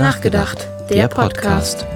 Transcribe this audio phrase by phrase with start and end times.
[0.00, 1.86] nachgedacht, der Podcast.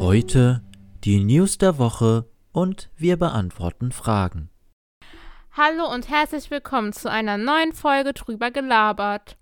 [0.00, 0.62] Heute
[1.04, 4.48] die News der Woche und wir beantworten Fragen.
[5.52, 9.36] Hallo und herzlich willkommen zu einer neuen Folge drüber gelabert.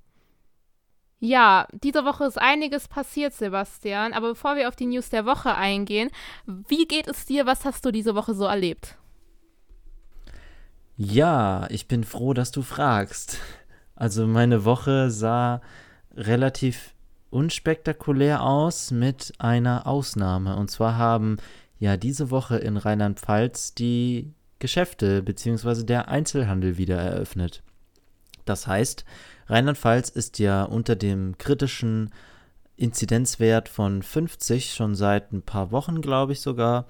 [1.21, 5.55] Ja, diese Woche ist einiges passiert, Sebastian, aber bevor wir auf die News der Woche
[5.55, 6.11] eingehen,
[6.45, 7.47] wie geht es dir?
[7.47, 8.99] Was hast du diese Woche so erlebt?
[10.97, 13.39] Ja, ich bin froh, dass du fragst.
[13.95, 15.61] Also meine Woche sah
[16.15, 16.95] relativ
[17.29, 20.57] unspektakulär aus mit einer Ausnahme.
[20.57, 21.37] Und zwar haben
[21.79, 25.85] ja diese Woche in Rheinland-Pfalz die Geschäfte bzw.
[25.85, 27.63] der Einzelhandel wieder eröffnet.
[28.47, 29.05] Das heißt,
[29.49, 32.11] Rheinland-Pfalz ist ja unter dem kritischen
[32.77, 36.87] Inzidenzwert von 50 schon seit ein paar Wochen, glaube ich sogar.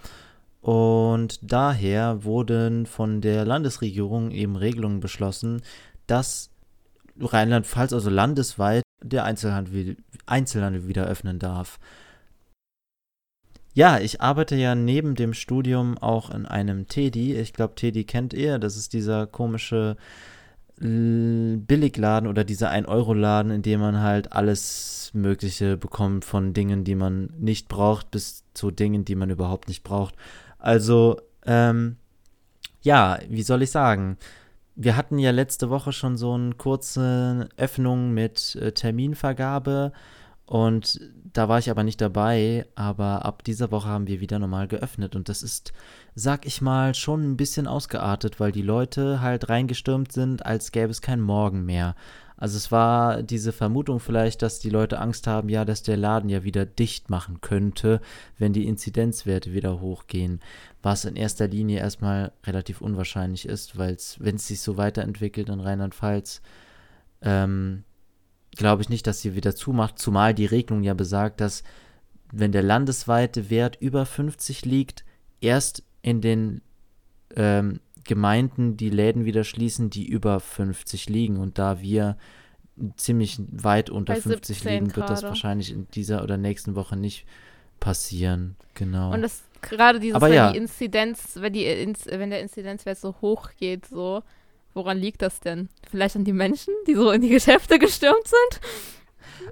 [0.67, 5.63] Und daher wurden von der Landesregierung eben Regelungen beschlossen,
[6.09, 6.51] dass
[7.21, 11.79] Rheinland-Pfalz, also landesweit, der Einzelhandel, Einzelhandel wieder öffnen darf.
[13.75, 17.37] Ja, ich arbeite ja neben dem Studium auch in einem Teddy.
[17.37, 18.59] Ich glaube, Teddy kennt ihr.
[18.59, 19.97] Das ist dieser komische
[20.81, 27.33] Billigladen oder dieser 1-Euro-Laden, in dem man halt alles Mögliche bekommt, von Dingen, die man
[27.39, 30.17] nicht braucht, bis zu Dingen, die man überhaupt nicht braucht.
[30.59, 31.97] Also, ähm,
[32.83, 34.17] ja, wie soll ich sagen?
[34.75, 39.93] Wir hatten ja letzte Woche schon so eine kurze Öffnung mit äh, Terminvergabe
[40.47, 41.01] und
[41.33, 45.17] da war ich aber nicht dabei, aber ab dieser Woche haben wir wieder normal geöffnet
[45.17, 45.73] und das ist,
[46.15, 50.91] sag ich mal, schon ein bisschen ausgeartet, weil die Leute halt reingestürmt sind, als gäbe
[50.91, 51.97] es kein Morgen mehr.
[52.37, 56.29] Also es war diese Vermutung vielleicht, dass die Leute Angst haben, ja, dass der Laden
[56.29, 58.01] ja wieder dicht machen könnte,
[58.39, 60.41] wenn die Inzidenzwerte wieder hochgehen,
[60.83, 65.61] was in erster Linie erstmal relativ unwahrscheinlich ist, weil wenn es sich so weiterentwickelt in
[65.61, 66.43] Rheinland-Pfalz,
[67.23, 67.85] ähm,
[68.55, 71.63] glaube ich nicht, dass sie wieder zumacht, zumal die Regelung ja besagt, dass
[72.33, 75.05] wenn der landesweite Wert über 50 liegt,
[75.41, 76.61] erst in den
[77.35, 81.37] ähm, Gemeinden die Läden wieder schließen, die über 50 liegen.
[81.39, 82.17] Und da wir
[82.97, 87.27] ziemlich weit unter Bei 50 liegen, wird das wahrscheinlich in dieser oder nächsten Woche nicht
[87.81, 88.57] passieren.
[88.75, 89.13] Genau.
[89.13, 90.53] Und das gerade dieses, Aber wenn ja.
[90.53, 94.23] die Inzidenz, wenn die wenn der Inzidenzwert so hoch geht, so,
[94.75, 95.69] woran liegt das denn?
[95.89, 98.61] Vielleicht an die Menschen, die so in die Geschäfte gestürmt sind?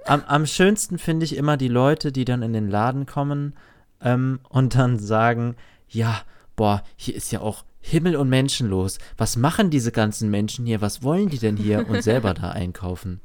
[0.06, 3.54] Am, am schönsten finde ich immer die Leute, die dann in den Laden kommen
[4.00, 5.56] ähm, und dann sagen,
[5.88, 6.22] ja,
[6.56, 8.98] boah, hier ist ja auch Himmel und Menschen los.
[9.18, 10.80] Was machen diese ganzen Menschen hier?
[10.80, 11.86] Was wollen die denn hier?
[11.86, 13.20] Und selber da einkaufen.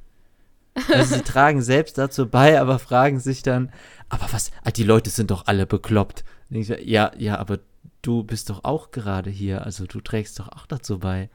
[0.92, 3.72] Also sie tragen selbst dazu bei, aber fragen sich dann,
[4.10, 6.26] aber was, ah, die Leute sind doch alle bekloppt.
[6.50, 7.60] Ja, ja, aber
[8.02, 11.30] du bist doch auch gerade hier, also du trägst doch auch dazu bei.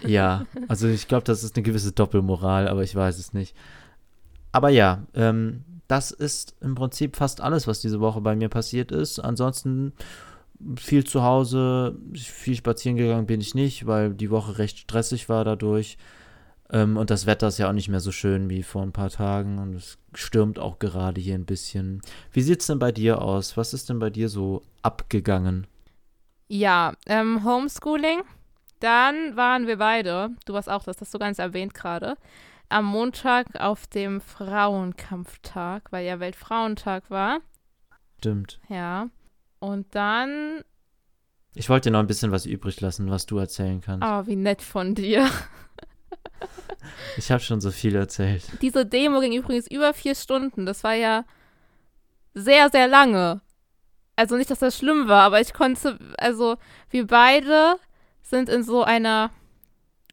[0.00, 3.56] Ja, also ich glaube, das ist eine gewisse Doppelmoral, aber ich weiß es nicht.
[4.52, 8.92] Aber ja, ähm, das ist im Prinzip fast alles, was diese Woche bei mir passiert
[8.92, 9.18] ist.
[9.18, 9.94] Ansonsten
[10.76, 15.44] viel zu Hause, viel spazieren gegangen bin ich nicht, weil die Woche recht stressig war
[15.44, 15.98] dadurch.
[16.70, 19.10] Ähm, und das Wetter ist ja auch nicht mehr so schön wie vor ein paar
[19.10, 22.02] Tagen und es stürmt auch gerade hier ein bisschen.
[22.32, 23.56] Wie sieht es denn bei dir aus?
[23.56, 25.66] Was ist denn bei dir so abgegangen?
[26.48, 28.22] Ja, ähm, Homeschooling.
[28.80, 32.16] Dann waren wir beide, du warst auch, das hast du ganz erwähnt gerade,
[32.68, 37.40] am Montag auf dem Frauenkampftag, weil ja Weltfrauentag war.
[38.18, 38.60] Stimmt.
[38.68, 39.08] Ja.
[39.60, 40.62] Und dann,
[41.54, 44.06] Ich wollte dir noch ein bisschen was übrig lassen, was du erzählen kannst.
[44.06, 45.28] oh, wie nett von dir.
[47.16, 48.44] Ich habe schon so viel erzählt.
[48.62, 50.64] Diese Demo ging übrigens über vier Stunden.
[50.64, 51.24] Das war ja
[52.34, 53.40] sehr, sehr lange.
[54.16, 56.56] Also nicht, dass das schlimm war, aber ich konnte, also
[56.90, 57.76] wir beide
[58.22, 59.30] sind in so einer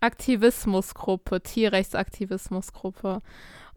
[0.01, 3.21] Aktivismusgruppe, Tierrechtsaktivismusgruppe.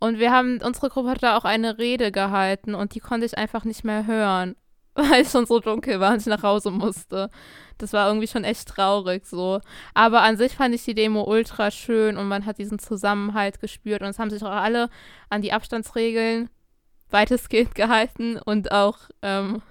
[0.01, 3.37] Und wir haben, unsere Gruppe hat da auch eine Rede gehalten und die konnte ich
[3.37, 4.57] einfach nicht mehr hören,
[5.10, 7.30] weil es schon so dunkel war und ich nach Hause musste.
[7.78, 9.60] Das war irgendwie schon echt traurig so.
[9.95, 14.03] Aber an sich fand ich die Demo ultra schön und man hat diesen Zusammenhalt gespürt
[14.03, 14.91] und es haben sich auch alle
[15.30, 16.50] an die Abstandsregeln
[17.10, 19.62] weitestgehend gehalten und auch, ähm,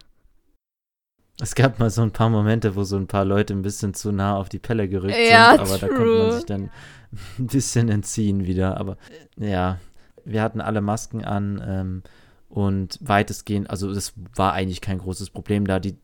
[1.39, 4.11] Es gab mal so ein paar Momente, wo so ein paar Leute ein bisschen zu
[4.11, 6.31] nah auf die Pelle gerückt Ja, sind, aber da konnte man true.
[6.31, 6.71] sich dann
[7.39, 8.77] ein bisschen entziehen wieder.
[8.77, 8.97] Aber
[9.37, 9.79] ja,
[10.25, 12.03] wir hatten alle Masken an ähm,
[12.49, 15.95] und weitestgehend, also das war eigentlich kein großes Problem da, die,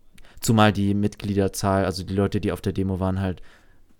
[0.41, 3.41] zumal die Mitgliederzahl, also die Leute, die auf der Demo waren, halt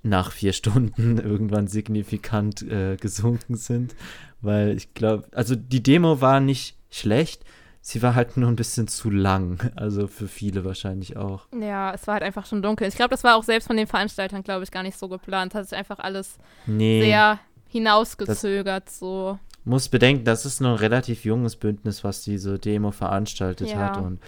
[0.02, 3.96] nach vier Stunden irgendwann signifikant äh, gesunken sind,
[4.42, 7.44] weil ich glaube, also die Demo war nicht schlecht,
[7.86, 9.60] sie war halt nur ein bisschen zu lang.
[9.76, 11.48] Also für viele wahrscheinlich auch.
[11.60, 12.88] Ja, es war halt einfach schon dunkel.
[12.88, 15.54] Ich glaube, das war auch selbst von den Veranstaltern, glaube ich, gar nicht so geplant.
[15.54, 17.02] Hat sich einfach alles Nee.
[17.02, 19.38] sehr hinausgezögert, so.
[19.66, 23.78] Muss bedenken, das ist nur ein relativ junges Bündnis, was diese Demo veranstaltet Ja.
[23.78, 23.98] hat.
[23.98, 24.20] Und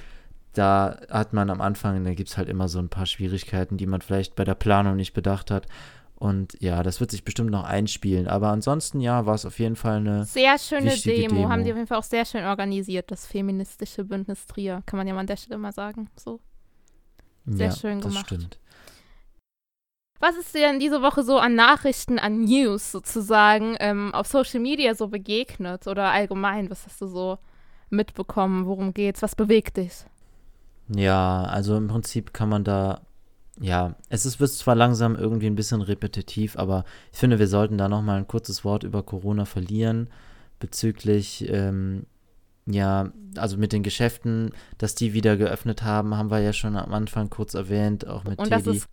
[0.54, 3.86] da hat man am Anfang, da gibt es halt immer so ein paar Schwierigkeiten, die
[3.88, 5.68] man vielleicht bei der Planung nicht bedacht hat.
[6.16, 8.28] Und ja, das wird sich bestimmt noch einspielen.
[8.28, 10.24] Aber ansonsten, ja, war es auf jeden Fall eine.
[10.24, 11.50] Sehr schöne wichtige Demo.
[11.50, 11.64] Haben Demo.
[11.66, 14.82] die auf jeden Fall auch sehr schön organisiert, das feministische Bündnis Trier.
[14.86, 16.10] Kann man ja mal an der Stelle mal sagen.
[16.16, 16.40] So.
[17.46, 18.26] Sehr ja, schön das gemacht.
[18.28, 18.60] stimmt.
[20.20, 24.60] Was ist dir denn diese Woche so an Nachrichten, an News sozusagen ähm, auf Social
[24.60, 25.88] Media so begegnet?
[25.88, 27.38] Oder allgemein, was hast du so
[27.90, 28.66] mitbekommen?
[28.66, 29.22] Worum geht's?
[29.22, 30.06] Was bewegt dich?
[30.88, 33.02] Ja, also im Prinzip kann man da.
[33.60, 36.84] Ja, es ist, wird zwar langsam irgendwie ein bisschen repetitiv, aber
[37.14, 40.10] ich finde, wir sollten da nochmal ein kurzes Wort über Corona verlieren.
[40.60, 42.06] Bezüglich, ähm,
[42.66, 46.94] ja, also mit den Geschäften, dass die wieder geöffnet haben, haben wir ja schon am
[46.94, 48.78] Anfang kurz erwähnt, auch mit Und Teddy.
[48.78, 48.88] ist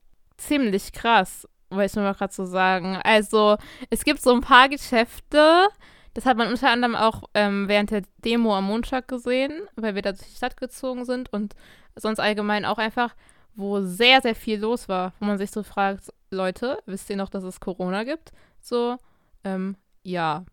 [0.47, 2.97] ziemlich krass, wollte ich nur mal gerade so sagen.
[3.03, 3.57] Also,
[3.91, 5.69] es gibt so ein paar Geschäfte,
[6.15, 10.03] das hat man unter anderem auch ähm, während der Demo am Montag gesehen, weil wir
[10.03, 11.55] da durch die Stadt gezogen sind und
[11.97, 13.15] sonst allgemein auch einfach,
[13.55, 17.31] wo sehr, sehr viel los war, wo man sich so fragt, Leute, wisst ihr noch,
[17.31, 18.33] dass es Corona gibt?
[18.61, 18.97] So,
[19.45, 20.45] ähm, ja.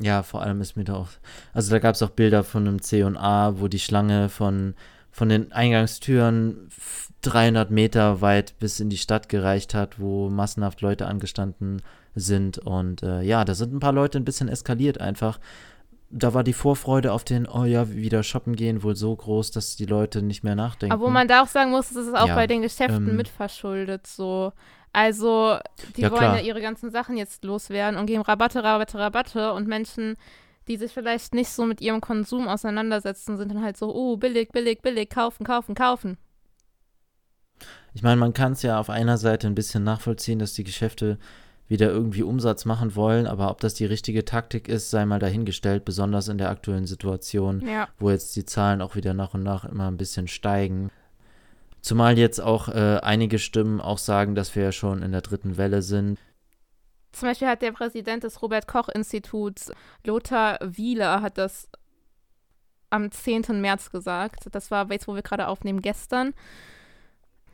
[0.00, 1.08] Ja, vor allem ist mir da auch.
[1.52, 4.74] Also da gab es auch Bilder von einem C&A, wo die Schlange von,
[5.10, 6.68] von den Eingangstüren
[7.28, 11.82] 300 Meter weit bis in die Stadt gereicht hat, wo massenhaft Leute angestanden
[12.14, 12.58] sind.
[12.58, 15.38] Und äh, ja, da sind ein paar Leute ein bisschen eskaliert einfach.
[16.10, 19.76] Da war die Vorfreude auf den, oh ja, wieder shoppen gehen, wohl so groß, dass
[19.76, 20.94] die Leute nicht mehr nachdenken.
[20.94, 23.16] Aber wo man da auch sagen muss, es ist auch Ja, bei den Geschäften ähm,
[23.16, 24.52] mitverschuldet so.
[24.92, 25.58] Also,
[25.96, 26.36] die Ja, wollen klar.
[26.38, 30.16] ja ihre ganzen Sachen jetzt loswerden und geben Rabatte, Rabatte, Rabatte und Menschen,
[30.66, 34.50] die sich vielleicht nicht so mit ihrem Konsum auseinandersetzen, sind dann halt so, oh, billig,
[34.50, 36.16] billig, billig, kaufen, kaufen, kaufen.
[37.94, 41.18] Ich meine, man kann es ja auf einer Seite ein bisschen nachvollziehen, dass die Geschäfte
[41.68, 45.84] wieder irgendwie Umsatz machen wollen, aber ob das die richtige Taktik ist, sei mal dahingestellt,
[45.84, 47.88] besonders in der aktuellen Situation, Ja.
[47.98, 50.90] wo jetzt die Zahlen auch wieder nach und nach immer ein bisschen steigen.
[51.82, 55.56] Zumal jetzt auch äh, einige Stimmen auch sagen, dass wir ja schon in der dritten
[55.58, 56.18] Welle sind.
[57.12, 59.70] Zum Beispiel hat der Präsident des Robert-Koch-Instituts,
[60.04, 61.68] Lothar Wieler, hat das
[62.90, 63.60] am 10.
[63.60, 64.48] März gesagt.
[64.52, 66.32] Das war jetzt, wo wir gerade aufnehmen, gestern.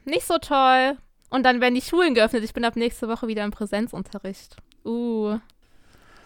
[0.05, 0.97] Nicht so toll.
[1.31, 2.45] Und dann werden die Schulen geöffnet.
[2.45, 4.57] Ich bin ab nächste Woche wieder im Präsenzunterricht.
[4.85, 5.39] Uh.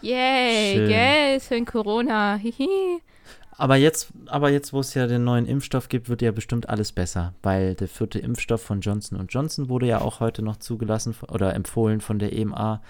[0.01, 0.89] Yay, Schön.
[0.89, 2.35] yay, schön Corona.
[2.35, 3.01] Hihi.
[3.59, 6.93] Aber jetzt, aber jetzt, wo es ja den neuen Impfstoff gibt, wird ja bestimmt alles
[6.93, 11.53] besser, weil der vierte Impfstoff von Johnson Johnson wurde ja auch heute noch zugelassen oder
[11.53, 12.81] empfohlen von der EMA.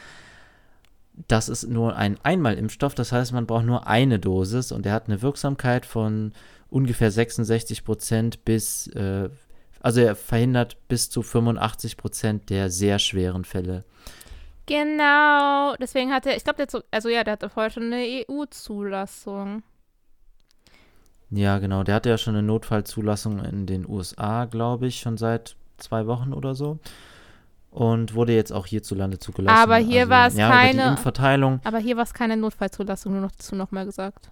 [1.27, 5.07] Das ist nur ein Einmalimpfstoff, das heißt, man braucht nur eine Dosis und der hat
[5.07, 6.33] eine Wirksamkeit von
[6.69, 9.29] ungefähr 66 Prozent bis, äh,
[9.81, 13.83] also er verhindert bis zu 85 Prozent der sehr schweren Fälle.
[14.65, 15.75] Genau.
[15.79, 19.63] Deswegen hat er, ich glaube, der, also ja, der hatte vorher schon eine EU-Zulassung.
[21.31, 25.55] Ja, genau, der hatte ja schon eine Notfallzulassung in den USA, glaube ich, schon seit
[25.77, 26.79] zwei Wochen oder so.
[27.71, 29.55] Und wurde jetzt auch hierzulande zugelassen.
[29.61, 31.59] Aber hier war es ja, keine- die Impfverteilung.
[31.63, 34.31] Aber hier war es keine Notfallzulassung, nur noch dazu nochmal gesagt.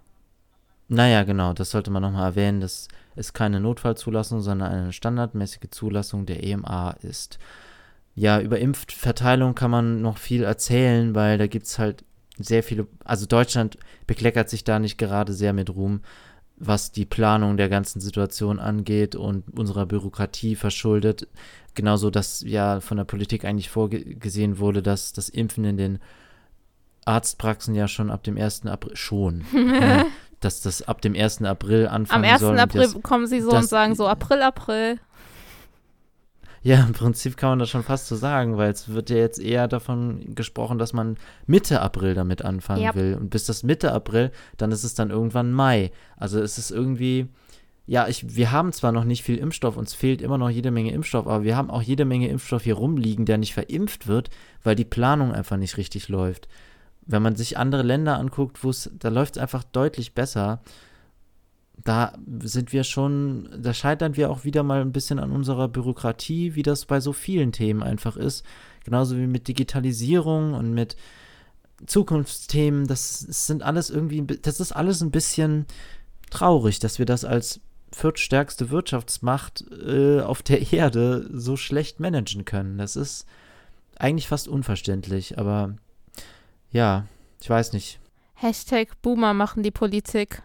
[0.88, 2.62] Naja, genau, das sollte man nochmal erwähnen.
[2.62, 7.40] Das ist keine Notfallzulassung, sondern eine standardmäßige Zulassung der EMA ist.
[8.16, 12.04] Ja, über Impfverteilung kann man noch viel erzählen, weil da gibt es halt
[12.38, 12.88] sehr viele.
[13.04, 16.02] Also Deutschland bekleckert sich da nicht gerade sehr mit Ruhm,
[16.56, 21.28] was die Planung der ganzen Situation angeht und unserer Bürokratie verschuldet.
[21.76, 26.00] Genauso, dass ja von der Politik eigentlich vorgesehen wurde, dass das Impfen in den
[27.06, 28.66] Arztpraxen ja schon ab dem 1.
[28.66, 30.04] April schon, äh,
[30.40, 31.44] dass das ab dem 1.
[31.44, 32.42] April anfangen Am 1.
[32.42, 32.52] soll.
[32.54, 35.00] und April das, kommen sie so das- und sagen so April, April.
[36.64, 39.40] ja, im Prinzip kann man das schon fast so sagen, weil es wird ja jetzt
[39.40, 42.94] eher davon gesprochen, dass man Mitte April damit anfangen Ja.
[42.96, 43.16] will.
[43.20, 45.92] Und bis das Mitte April, dann ist es dann irgendwann Mai.
[46.18, 47.28] Also es ist irgendwie,
[47.86, 50.92] ja, ich, wir haben zwar noch nicht viel Impfstoff, uns fehlt immer noch jede Menge
[50.92, 54.30] Impfstoff, aber wir haben auch jede Menge Impfstoff hier rumliegen, der nicht verimpft wird,
[54.62, 56.48] weil die Planung einfach nicht richtig läuft.
[57.08, 60.62] Wenn man sich andere Länder anguckt, wo es, da läuft es einfach deutlich besser.
[61.84, 66.56] Da sind wir schon, da scheitern wir auch wieder mal ein bisschen an unserer Bürokratie,
[66.56, 68.46] wie das bei so vielen Themen einfach ist.
[68.84, 70.98] Genauso wie mit Digitalisierung und mit
[71.86, 72.88] Zukunftsthemen.
[72.88, 75.66] Das sind alles irgendwie, das ist alles ein bisschen
[76.30, 77.62] traurig, dass wir das als
[77.94, 82.78] viertstärkste Wirtschaftsmacht äh, auf der Erde so schlecht managen können.
[82.78, 83.26] Das ist
[83.98, 85.76] eigentlich fast unverständlich, aber
[86.72, 87.06] ja,
[87.42, 88.00] ich weiß nicht.
[88.36, 90.44] Hashtag Boomer machen die Politik.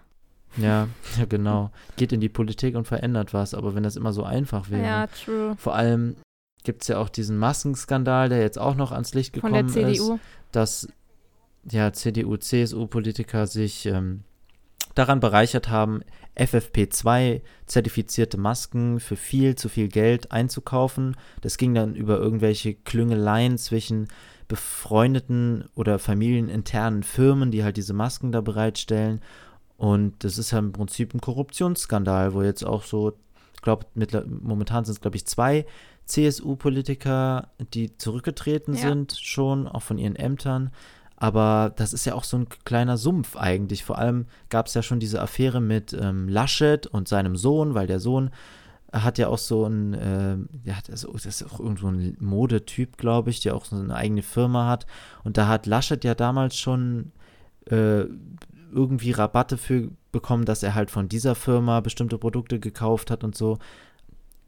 [0.56, 0.88] Ja,
[1.18, 1.70] ja, genau.
[1.96, 4.84] Geht in die Politik und verändert was, aber wenn das immer so einfach wäre.
[4.84, 5.54] Ja, true.
[5.58, 6.16] Vor allem
[6.64, 9.94] gibt es ja auch diesen Maskenskandal, der jetzt auch noch ans Licht gekommen Von der
[9.94, 10.14] CDU.
[10.14, 10.20] ist,
[10.52, 10.88] dass
[11.70, 14.24] ja, CDU, CSU-Politiker sich ähm,
[14.94, 16.02] daran bereichert haben,
[16.36, 21.16] FFP2-zertifizierte Masken für viel zu viel Geld einzukaufen.
[21.40, 24.08] Das ging dann über irgendwelche Klüngeleien zwischen
[24.52, 29.22] befreundeten oder familieninternen Firmen, die halt diese Masken da bereitstellen.
[29.78, 33.14] Und das ist ja im Prinzip ein Korruptionsskandal, wo jetzt auch so,
[33.54, 33.86] ich glaube,
[34.42, 35.64] momentan sind es, glaube ich, zwei
[36.04, 38.80] CSU-Politiker, die zurückgetreten Ja.
[38.90, 40.70] sind, schon, auch von ihren Ämtern.
[41.16, 43.84] Aber das ist ja auch so ein kleiner Sumpf eigentlich.
[43.84, 47.86] Vor allem gab es ja schon diese Affäre mit ähm, Laschet und seinem Sohn, weil
[47.86, 48.30] der Sohn
[48.92, 53.30] hat ja auch so ein, äh, ja, das das ist auch irgendwo ein Modetyp, glaube
[53.30, 54.86] ich, der auch so eine eigene Firma hat.
[55.24, 57.12] Und da hat Laschet ja damals schon
[57.70, 58.04] äh,
[58.72, 63.34] irgendwie Rabatte für bekommen, dass er halt von dieser Firma bestimmte Produkte gekauft hat und
[63.34, 63.58] so.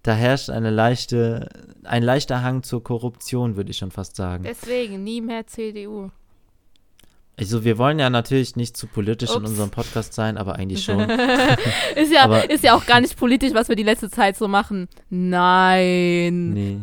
[0.02, 1.48] Da herrscht eine leichte,
[1.84, 4.44] ein leichter Hang zur Korruption, würde ich schon fast sagen.
[4.44, 6.10] Deswegen nie mehr CDU.
[7.36, 9.50] Also wir wollen ja natürlich nicht zu politisch in Ups.
[9.50, 11.00] unserem Podcast sein, aber eigentlich schon.
[11.96, 14.46] ist, ja, Aber- ist ja auch gar nicht politisch, was wir die letzte Zeit so
[14.48, 14.88] machen.
[15.10, 16.50] Nein.
[16.52, 16.78] Nee.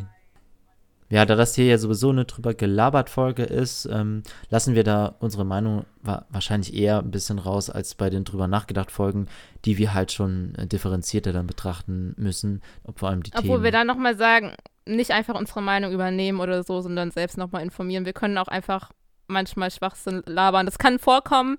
[1.10, 5.16] Ja, da das hier ja sowieso eine drüber gelabert Folge ist, ähm, lassen wir da
[5.20, 9.28] unsere Meinung wa wahrscheinlich eher ein bisschen raus als bei den drüber nachgedacht Folgen,
[9.66, 13.64] die wir halt schon äh, differenzierter dann betrachten müssen, ob vor allem die Obwohl Themen.
[13.66, 14.54] wir dann nochmal sagen,
[14.88, 18.06] nicht einfach unsere Meinung übernehmen oder so, sondern selbst nochmal informieren.
[18.06, 18.92] Wir können auch einfach
[19.32, 20.66] manchmal Schwachsinn labern.
[20.66, 21.58] Das kann vorkommen.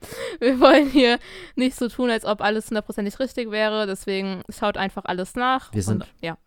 [0.40, 1.18] Wir wollen hier
[1.56, 3.86] nicht so tun, als ob alles hundertprozentig richtig wäre.
[3.86, 5.72] Deswegen schaut einfach alles nach.
[5.72, 6.38] Wir sind- und, ja,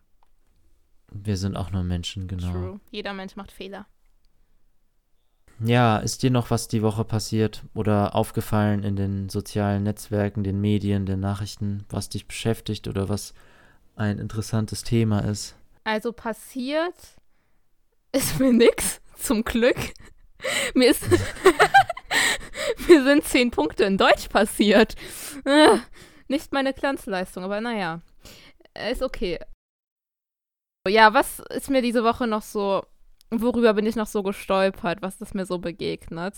[1.14, 2.50] wir sind auch nur Menschen, genau.
[2.50, 2.80] true.
[2.90, 3.86] Jeder Mensch macht Fehler.
[5.60, 10.60] Ja, ist dir noch was die Woche passiert oder aufgefallen in den sozialen Netzwerken, den
[10.60, 13.32] Medien, den Nachrichten, was dich beschäftigt oder was
[13.94, 15.54] ein interessantes Thema ist?
[15.84, 16.96] Also passiert
[18.10, 19.94] ist mir nix, zum Glück.
[20.74, 21.02] Mir ist.
[22.88, 24.94] mir sind zehn Punkte in Deutsch passiert.
[25.44, 25.78] Ah,
[26.28, 28.00] Nicht meine Glanzleistung, aber naja.
[28.90, 29.38] Ist okay.
[30.88, 32.84] Ja, was ist mir diese Woche noch so.
[33.30, 35.00] Worüber bin ich noch so gestolpert?
[35.02, 36.34] Was ist mir so begegnet?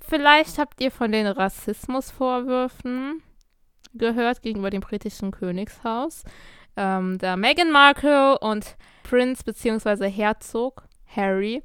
[0.00, 3.22] Vielleicht habt ihr von den Rassismusvorwürfen
[3.94, 6.24] gehört gegenüber dem britischen Königshaus.
[6.76, 10.10] Ähm, da Meghan Markle und Prinz bzw.
[10.10, 11.62] Herzog Harry.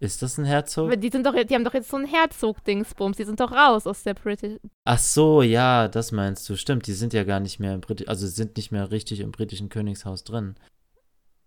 [0.00, 0.86] Ist das ein Herzog?
[0.86, 3.18] Aber Die sind doch, die haben doch jetzt so ein Herzog-Dingsbums.
[3.18, 4.58] Die sind doch raus aus der British.
[4.84, 6.56] Ach so, ja, das meinst du.
[6.56, 9.30] Stimmt, die sind ja gar nicht mehr im Briti also sind nicht mehr richtig im
[9.30, 10.56] britischen Königshaus drin.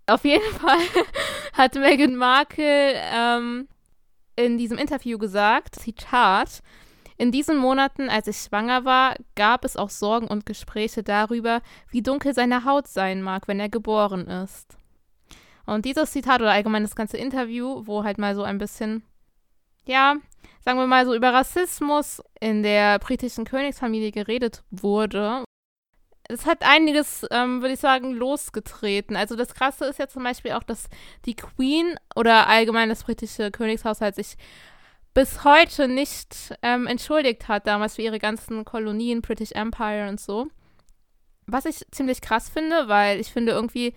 [0.05, 0.77] Auf jeden Fall
[1.53, 3.67] hat Meghan Markle ähm,
[4.35, 6.61] in diesem Interview gesagt, Zitat,
[7.17, 12.03] in diesen Monaten, als ich schwanger war, gab es auch Sorgen und Gespräche darüber, wie
[12.03, 14.77] dunkel seine Haut sein mag, wenn er geboren ist.
[15.65, 19.03] Und dieses Zitat oder allgemein das ganze Interview, wo halt mal so ein bisschen,
[19.85, 20.15] ja,
[20.63, 25.43] sagen wir mal so über Rassismus in der britischen Königsfamilie geredet wurde,
[26.29, 29.15] es hat einiges, ähm, würde ich sagen, losgetreten.
[29.15, 30.89] Also das Krasse ist ja zum Beispiel auch, dass
[31.25, 34.37] die Queen oder allgemein das britische Königshaus halt sich
[35.13, 40.47] bis heute nicht ähm, entschuldigt hat, damals für ihre ganzen Kolonien, British Empire und so.
[41.45, 43.93] Was ich ziemlich krass finde, weil ich finde irgendwie,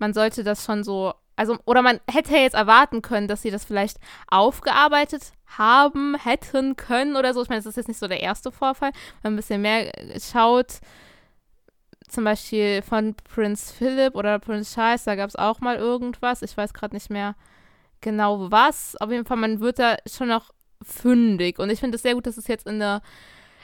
[0.00, 3.64] man sollte das schon so, also, oder man hätte jetzt erwarten können, dass sie das
[3.64, 7.42] vielleicht aufgearbeitet haben, hätten können oder so.
[7.42, 8.90] Ich meine, das ist jetzt nicht so der erste Vorfall.
[9.22, 10.80] Wenn man ein bisschen mehr schaut,
[12.08, 16.42] zum Beispiel von Prinz Philip oder Prinz Charles, da gab es auch mal irgendwas.
[16.42, 17.36] Ich weiß gerade nicht mehr
[18.00, 18.96] genau was.
[18.96, 20.50] Auf jeden Fall, man wird da schon noch
[20.82, 21.58] fündig.
[21.58, 23.02] Und ich finde es sehr gut, dass es jetzt in der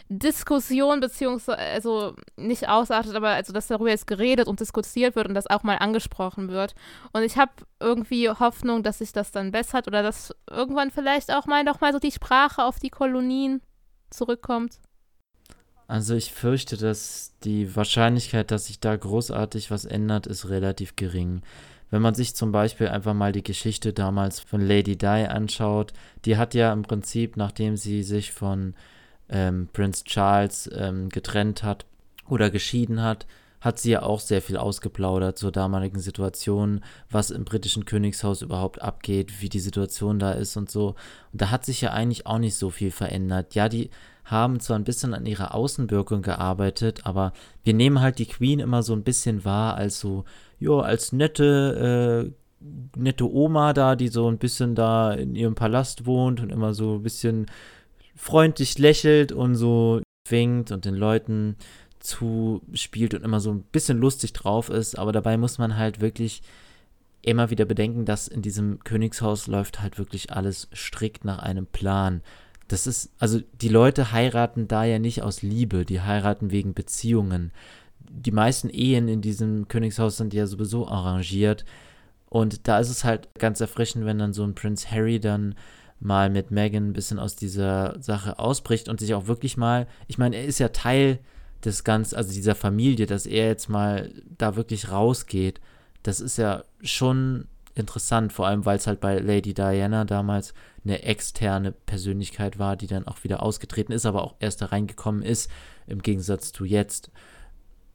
[0.09, 5.35] Diskussion, beziehungsweise, also nicht ausartet, aber also, dass darüber jetzt geredet und diskutiert wird und
[5.35, 6.75] das auch mal angesprochen wird.
[7.13, 11.47] Und ich habe irgendwie Hoffnung, dass sich das dann bessert oder dass irgendwann vielleicht auch
[11.47, 13.63] mal noch mal so die Sprache auf die Kolonien
[14.11, 14.79] zurückkommt.
[15.89, 21.43] Also ich fürchte, dass die Wahrscheinlichkeit, dass sich da großartig was ändert, ist relativ gering.
[21.91, 25.93] Wenn man sich zum Beispiel einfach mal die Geschichte damals von Lady Di anschaut,
[26.25, 28.75] die hat ja im Prinzip, nachdem sie sich von
[29.29, 31.87] ähm, Prinz Charles ähm, getrennt hat
[32.29, 33.27] oder geschieden hat,
[33.61, 38.83] hat sie ja auch sehr viel ausgeplaudert zur damaligen Situation, was im britischen Königshaus überhaupt
[38.83, 40.95] abgeht, wie die Situation da ist und so.
[41.33, 43.55] Und da hat sich ja eigentlich auch nicht so viel verändert.
[43.55, 43.91] Ja, die
[44.25, 48.83] haben zwar ein bisschen an ihrer Außenwirkung gearbeitet, aber wir nehmen halt die Queen immer
[48.83, 50.25] so ein bisschen wahr als so,
[50.59, 56.07] ja, als nette, äh, nette Oma da, die so ein bisschen da in ihrem Palast
[56.07, 57.47] wohnt und immer so ein bisschen
[58.17, 61.57] freundlich lächelt und so winkt und den Leuten
[62.01, 66.43] zuspielt und immer so ein bisschen lustig drauf ist, aber dabei muss man halt wirklich
[67.23, 72.23] immer wieder bedenken, dass in diesem Königshaus läuft halt wirklich alles strikt nach einem Plan.
[72.69, 77.53] Das ist, also die Leute heiraten da ja nicht aus Liebe, die heiraten wegen Beziehungen.
[78.09, 81.65] Die meisten Ehen in diesem Königshaus sind ja sowieso arrangiert.
[82.29, 85.57] Und da ist es halt ganz erfrischend, wenn dann so ein Prinz Harry dann
[86.01, 90.19] mal mit Meghan ein bisschen aus dieser Sache ausbricht und sich auch wirklich mal, ich
[90.19, 91.21] meine, er ist ja Teil
[91.65, 95.61] des Ganzen, also dieser Familie, dass er jetzt mal da wirklich rausgeht.
[96.03, 101.03] Das ist ja schon interessant, vor allem weil es halt bei Lady Diana damals eine
[101.03, 105.51] externe Persönlichkeit war, die dann auch wieder ausgetreten ist, aber auch erst da reingekommen ist,
[105.87, 107.11] im Gegensatz zu jetzt.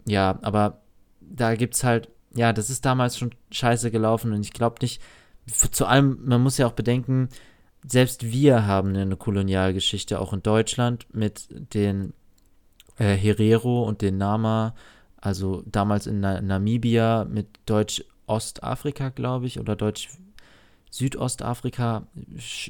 [0.05, 0.81] Ja, aber
[1.21, 5.01] da gibt es halt, ja, das ist damals schon scheiße gelaufen und ich glaube nicht,
[5.71, 7.29] zu allem, man muss ja auch bedenken,
[7.87, 12.13] selbst wir haben eine Kolonialgeschichte auch in Deutschland mit den
[12.97, 14.75] äh, Herero und den Nama,
[15.17, 22.07] also damals in Na Namibia mit Deutsch-Ostafrika, glaube ich, oder Deutsch-Südostafrika.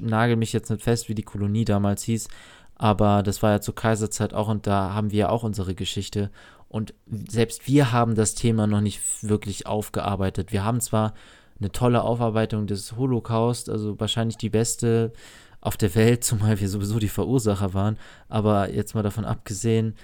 [0.01, 2.27] Nagel mich jetzt nicht fest, wie die Kolonie damals hieß,
[2.75, 6.32] aber das war ja zur Kaiserzeit auch und da haben wir auch unsere Geschichte.
[6.68, 10.53] Und selbst wir haben das Thema noch nicht wirklich aufgearbeitet.
[10.53, 11.13] Wir haben zwar
[11.62, 15.13] eine tolle Aufarbeitung des Holocaust, also wahrscheinlich die beste
[15.62, 17.98] auf der Welt, zumal wir sowieso die Verursacher waren.
[18.27, 19.96] Aber jetzt mal davon abgesehen,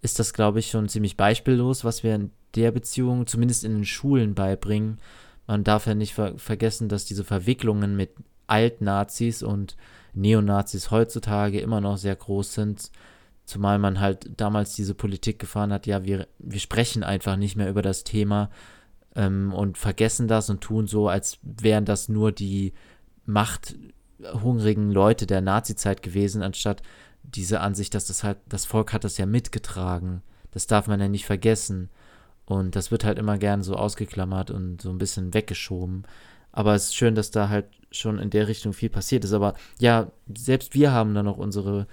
[0.00, 3.84] ist das, glaube ich, schon ziemlich beispiellos, was wir in der Beziehung zumindest in den
[3.84, 4.98] Schulen beibringen.
[5.46, 8.10] Man darf ja nicht ver vergessen, dass diese Verwicklungen mit
[8.46, 9.76] Altnazis und
[10.14, 12.90] Neonazis heutzutage immer noch sehr groß sind.
[13.44, 17.70] Zumal man halt damals diese Politik gefahren hat, ja, wir, wir sprechen einfach nicht mehr
[17.70, 18.50] über das Thema,
[19.16, 22.72] ähm, und vergessen das und tun so, als wären das nur die
[23.24, 26.82] machthungrigen Leute der Nazizeit gewesen, anstatt
[27.22, 30.22] diese Ansicht, dass das halt, das Volk hat das ja mitgetragen.
[30.50, 31.88] Das darf man ja nicht vergessen.
[32.44, 36.04] Und das wird halt immer gern so ausgeklammert und so ein bisschen weggeschoben.
[36.50, 39.32] Aber es ist schön, dass da halt schon in der Richtung viel passiert ist.
[39.32, 41.86] Aber ja, selbst wir haben da noch unsere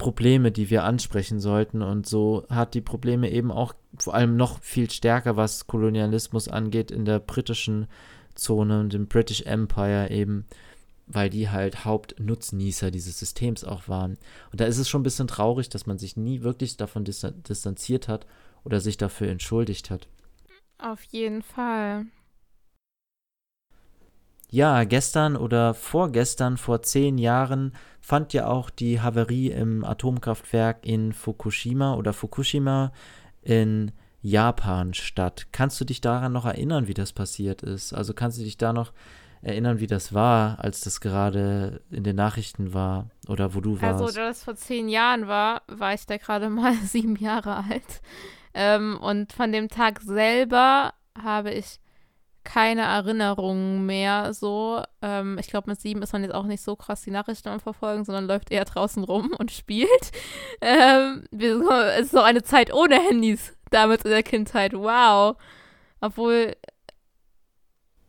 [0.00, 1.82] Probleme, die wir ansprechen sollten.
[1.82, 6.90] Und so hat die Probleme eben auch vor allem noch viel stärker, was Kolonialismus angeht,
[6.90, 7.86] in der britischen
[8.34, 10.46] Zone und im British Empire eben,
[11.06, 14.16] weil die halt Hauptnutznießer dieses Systems auch waren.
[14.50, 18.08] Und da ist es schon ein bisschen traurig, dass man sich nie wirklich davon distanziert
[18.08, 18.26] hat
[18.64, 20.08] oder sich dafür entschuldigt hat.
[20.78, 22.06] Auf jeden Fall.
[24.50, 31.12] Ja, gestern oder vorgestern, vor zehn Jahren, fand ja auch die Havarie im Atomkraftwerk in
[31.12, 32.92] Fukushima oder Fukushima
[33.42, 35.46] in Japan statt.
[35.52, 37.92] Kannst du dich daran noch erinnern, wie das passiert ist?
[37.92, 38.92] Also kannst du dich da noch
[39.42, 44.02] erinnern, wie das war, als das gerade in den Nachrichten war oder wo du warst?
[44.02, 48.02] Also, da das vor zehn Jahren war, war ich da gerade mal sieben Jahre alt.
[48.52, 51.78] Ähm, und von dem Tag selber habe ich
[52.44, 54.82] keine Erinnerungen mehr so.
[55.02, 57.60] Ähm, ich glaube, mit sieben ist man jetzt auch nicht so krass die Nachrichten am
[57.60, 60.12] Verfolgen, sondern läuft eher draußen rum und spielt.
[60.60, 64.72] Ähm, es ist noch eine Zeit ohne Handys damals in der Kindheit.
[64.72, 65.36] Wow.
[66.00, 66.56] Obwohl.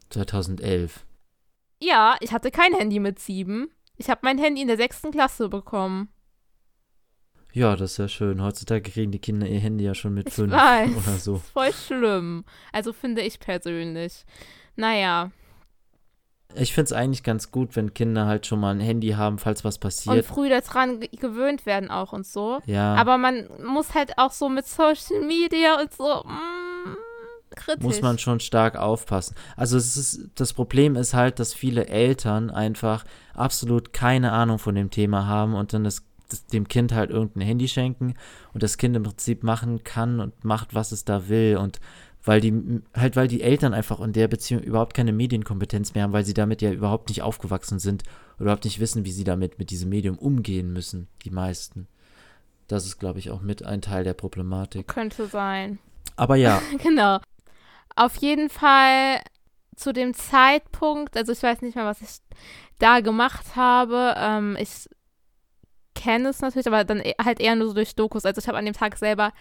[0.09, 1.05] 2011.
[1.79, 3.69] Ja, ich hatte kein Handy mit sieben.
[3.97, 6.09] Ich habe mein Handy in der sechsten Klasse bekommen.
[7.53, 8.41] Ja, das ist ja schön.
[8.41, 11.37] Heutzutage kriegen die Kinder ihr Handy ja schon mit ich fünf weiß, oder so.
[11.37, 12.45] Voll schlimm.
[12.71, 14.25] Also finde ich persönlich.
[14.75, 15.31] Naja.
[16.55, 19.63] Ich finde es eigentlich ganz gut, wenn Kinder halt schon mal ein Handy haben, falls
[19.63, 20.15] was passiert.
[20.15, 22.59] Und früh daran gewöhnt werden auch und so.
[22.65, 22.95] Ja.
[22.95, 26.23] Aber man muss halt auch so mit Social Media und so.
[26.25, 26.95] Mm,
[27.55, 27.83] kritisch.
[27.83, 29.35] Muss man schon stark aufpassen.
[29.55, 34.75] Also es ist, das Problem ist halt, dass viele Eltern einfach absolut keine Ahnung von
[34.75, 36.03] dem Thema haben und dann das
[36.53, 38.15] dem Kind halt irgendein Handy schenken
[38.53, 41.57] und das Kind im Prinzip machen kann und macht, was es da will.
[41.57, 41.79] Und
[42.23, 46.13] weil die, halt, weil die Eltern einfach in der Beziehung überhaupt keine Medienkompetenz mehr haben,
[46.13, 48.03] weil sie damit ja überhaupt nicht aufgewachsen sind,
[48.39, 51.87] überhaupt nicht wissen, wie sie damit mit diesem Medium umgehen müssen, die meisten.
[52.67, 54.87] Das ist, glaube ich, auch mit ein Teil der Problematik.
[54.87, 55.79] Könnte sein.
[56.15, 56.61] Aber ja.
[56.83, 57.19] genau.
[57.95, 59.21] Auf jeden Fall
[59.75, 62.19] zu dem Zeitpunkt, also ich weiß nicht mehr, was ich
[62.79, 64.13] da gemacht habe.
[64.17, 64.87] Ähm, ich
[66.01, 68.25] kenne es natürlich, aber dann e- halt eher nur so durch Dokus.
[68.25, 69.33] Also ich habe an dem Tag selber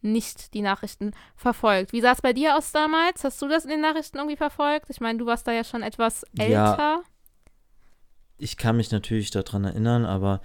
[0.00, 1.92] nicht die Nachrichten verfolgt.
[1.92, 3.24] Wie sah es bei dir aus damals?
[3.24, 4.90] Hast du das in den Nachrichten irgendwie verfolgt?
[4.90, 6.52] Ich meine, du warst da ja schon etwas älter.
[6.52, 7.02] Ja,
[8.38, 10.40] ich kann mich natürlich daran erinnern, aber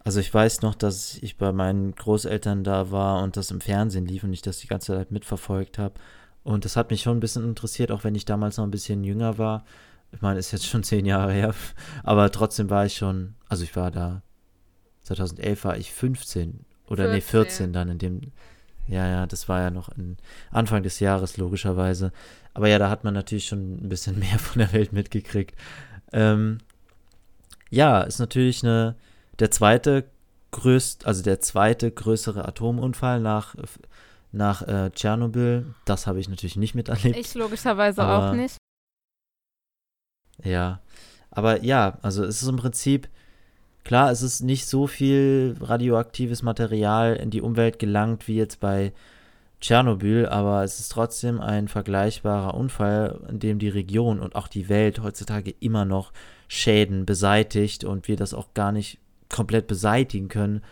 [0.00, 4.06] also ich weiß noch, dass ich bei meinen Großeltern da war und das im Fernsehen
[4.06, 5.94] lief und ich das die ganze Zeit mitverfolgt habe.
[6.42, 9.04] Und das hat mich schon ein bisschen interessiert, auch wenn ich damals noch ein bisschen
[9.04, 9.64] jünger war.
[10.12, 11.54] Ich meine, ist jetzt schon zehn Jahre her,
[12.04, 14.22] aber trotzdem war ich schon, also ich war da
[15.04, 17.12] 2011 war ich 15 Oder 14.
[17.14, 18.20] nee, 14 14 dann in dem.
[18.86, 19.88] Ja, ja, das war ja noch
[20.50, 22.12] Anfang des Jahres, logischerweise.
[22.52, 25.54] Aber ja, da hat man natürlich schon ein bisschen mehr von der Welt mitgekriegt.
[26.12, 26.58] Ähm,
[27.70, 28.94] ja, ist natürlich eine,
[29.38, 30.04] der zweite
[30.50, 33.56] größt, also der zweite größere Atomunfall nach,
[34.32, 35.74] nach äh, Tschernobyl.
[35.86, 37.16] Das habe ich natürlich nicht miterlebt.
[37.16, 38.56] Ich logischerweise Aber- auch nicht.
[40.42, 40.80] Ja,
[41.30, 43.08] aber ja, also es ist im Prinzip,
[43.84, 48.92] klar, es ist nicht so viel radioaktives Material in die Umwelt gelangt wie jetzt bei
[49.60, 54.68] Tschernobyl, aber es ist trotzdem ein vergleichbarer Unfall, in dem die Region und auch die
[54.68, 56.12] Welt heutzutage immer noch
[56.48, 58.98] Schäden beseitigt und wir das auch gar nicht
[59.30, 60.62] komplett beseitigen können,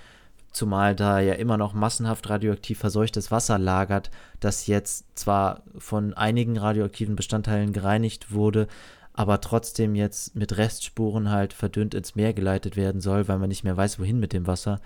[0.53, 6.59] zumal da ja immer noch massenhaft radioaktiv verseuchtes Wasser lagert, das jetzt zwar von einigen
[6.59, 8.69] radioaktiven Bestandteilen gereinigt wurde,
[9.15, 13.65] aber trotzdem jetzt mit Restspuren halt verdünnt ins Meer geleitet werden soll, weil man nicht
[13.65, 14.81] mehr weiß, wohin mit dem Wasser.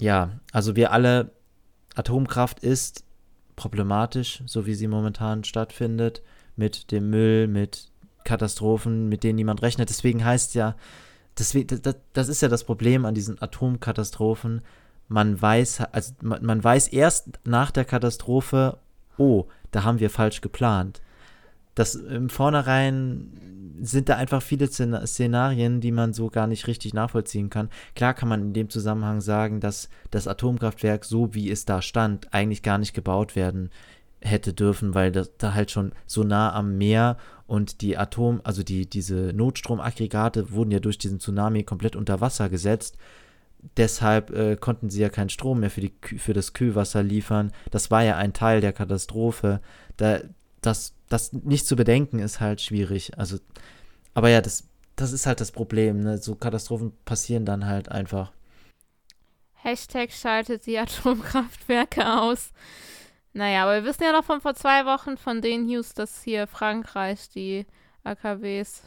[0.00, 1.32] Ja, also wir alle,
[1.96, 3.04] Atomkraft ist
[3.56, 6.22] problematisch, so wie sie momentan stattfindet,
[6.56, 7.88] mit dem Müll, mit
[8.24, 9.90] Katastrophen, mit denen niemand rechnet.
[9.90, 10.76] Deswegen heißt ja,
[11.36, 14.62] deswegen, das, das ist ja das Problem an diesen Atomkatastrophen.
[15.08, 18.78] Man weiß, also man, man weiß erst nach der Katastrophe,
[19.18, 21.02] oh, da haben wir falsch geplant
[21.74, 26.92] das im Vornherein sind da einfach viele Szen- Szenarien, die man so gar nicht richtig
[26.92, 27.70] nachvollziehen kann.
[27.94, 32.32] Klar kann man in dem Zusammenhang sagen, dass das Atomkraftwerk, so wie es da stand,
[32.34, 33.70] eigentlich gar nicht gebaut werden
[34.20, 38.62] hätte dürfen, weil das da halt schon so nah am Meer und die Atom, also
[38.62, 42.98] die, diese Notstromaggregate wurden ja durch diesen Tsunami komplett unter Wasser gesetzt.
[43.76, 47.52] Deshalb äh, konnten sie ja keinen Strom mehr für, die, für das Kühlwasser liefern.
[47.70, 49.60] Das war ja ein Teil der Katastrophe.
[49.96, 50.20] Da,
[50.60, 53.18] das, das nicht zu bedenken ist halt schwierig.
[53.18, 53.38] Also,
[54.14, 54.64] aber ja, das,
[54.96, 56.00] das ist halt das Problem.
[56.00, 56.16] Ne?
[56.18, 58.32] So Katastrophen passieren dann halt einfach.
[59.54, 62.52] Hashtag schaltet die Atomkraftwerke aus.
[63.32, 66.46] Naja, aber wir wissen ja noch von vor zwei Wochen von den News, dass hier
[66.46, 67.66] Frankreich die
[68.02, 68.82] AKWs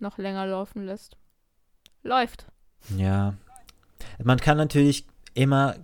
[0.00, 1.16] noch länger laufen lässt.
[2.02, 2.46] Läuft.
[2.96, 3.34] Ja.
[4.22, 5.76] Man kann natürlich immer,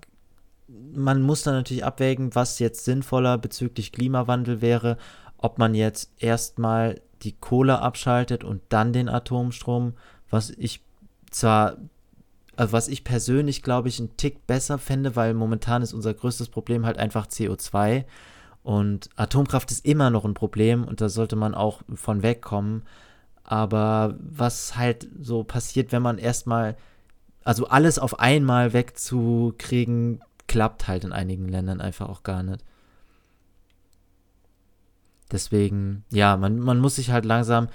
[0.69, 4.99] man muss dann natürlich abwägen, was jetzt sinnvoller bezüglich Klimawandel wäre,
[5.45, 9.93] ob man jetzt erstmal die Kohle abschaltet und dann den Atomstrom,
[10.31, 10.81] was ich
[11.31, 11.77] zwar,
[12.57, 16.49] also was ich persönlich glaube ich einen Tick besser fände, weil momentan ist unser größtes
[16.49, 18.07] Problem halt einfach CO2
[18.63, 22.85] und Atomkraft ist immer noch ein Problem und da sollte man auch von wegkommen.
[23.43, 26.75] Aber was halt so passiert, wenn man erstmal,
[27.45, 32.65] also alles auf einmal wegzukriegen, klappt halt in einigen Ländern einfach auch gar nicht.
[35.33, 37.69] Deswegen, ja, man, man muss sich halt langsam,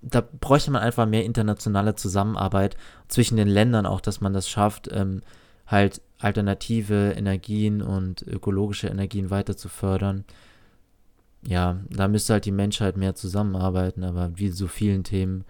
[0.00, 2.76] da bräuchte man einfach mehr internationale Zusammenarbeit
[3.08, 5.22] zwischen den Ländern auch, dass man das schafft, ähm,
[5.66, 10.24] halt alternative Energien und ökologische Energien weiter zu fördern.
[11.46, 15.44] Ja, da müsste halt die Menschheit mehr zusammenarbeiten, aber wie so vielen Themen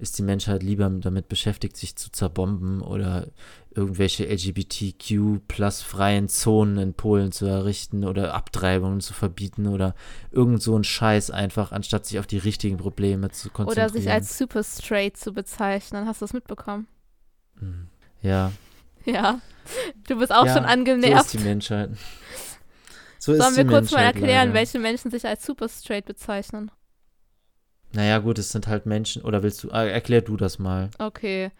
[0.00, 3.28] ist die Menschheit lieber damit beschäftigt, sich zu zerbomben oder
[3.74, 9.94] irgendwelche LGBTQ plus freien Zonen in Polen zu errichten oder Abtreibungen zu verbieten oder
[10.30, 13.90] irgend so ein Scheiß einfach, anstatt sich auf die richtigen Probleme zu konzentrieren.
[13.90, 16.06] Oder sich als super straight zu bezeichnen.
[16.06, 16.88] Hast du das mitbekommen?
[17.60, 17.88] Mhm.
[18.22, 18.52] Ja.
[19.04, 19.40] Ja.
[20.08, 21.26] Du bist auch ja, schon So angenervt.
[21.26, 21.90] ist die Menschheit.
[23.18, 24.54] So Sollen wir kurz mal Menschheit erklären, leider.
[24.54, 26.70] welche Menschen sich als super straight bezeichnen?
[27.92, 29.22] Naja, gut, es sind halt Menschen.
[29.22, 30.90] Oder willst du, äh, erklär du das mal.
[30.98, 31.50] Okay.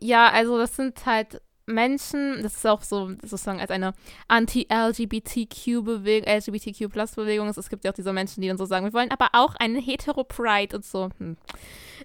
[0.00, 3.94] Ja, also das sind halt Menschen, das ist auch so sozusagen als eine
[4.28, 7.48] Anti-LGBTQ-Bewegung, LGBTQ-Plus-Bewegung.
[7.48, 9.80] Es gibt ja auch diese Menschen, die dann so sagen, wir wollen aber auch eine
[9.80, 11.10] Hetero-Pride und so.
[11.18, 11.36] Hm.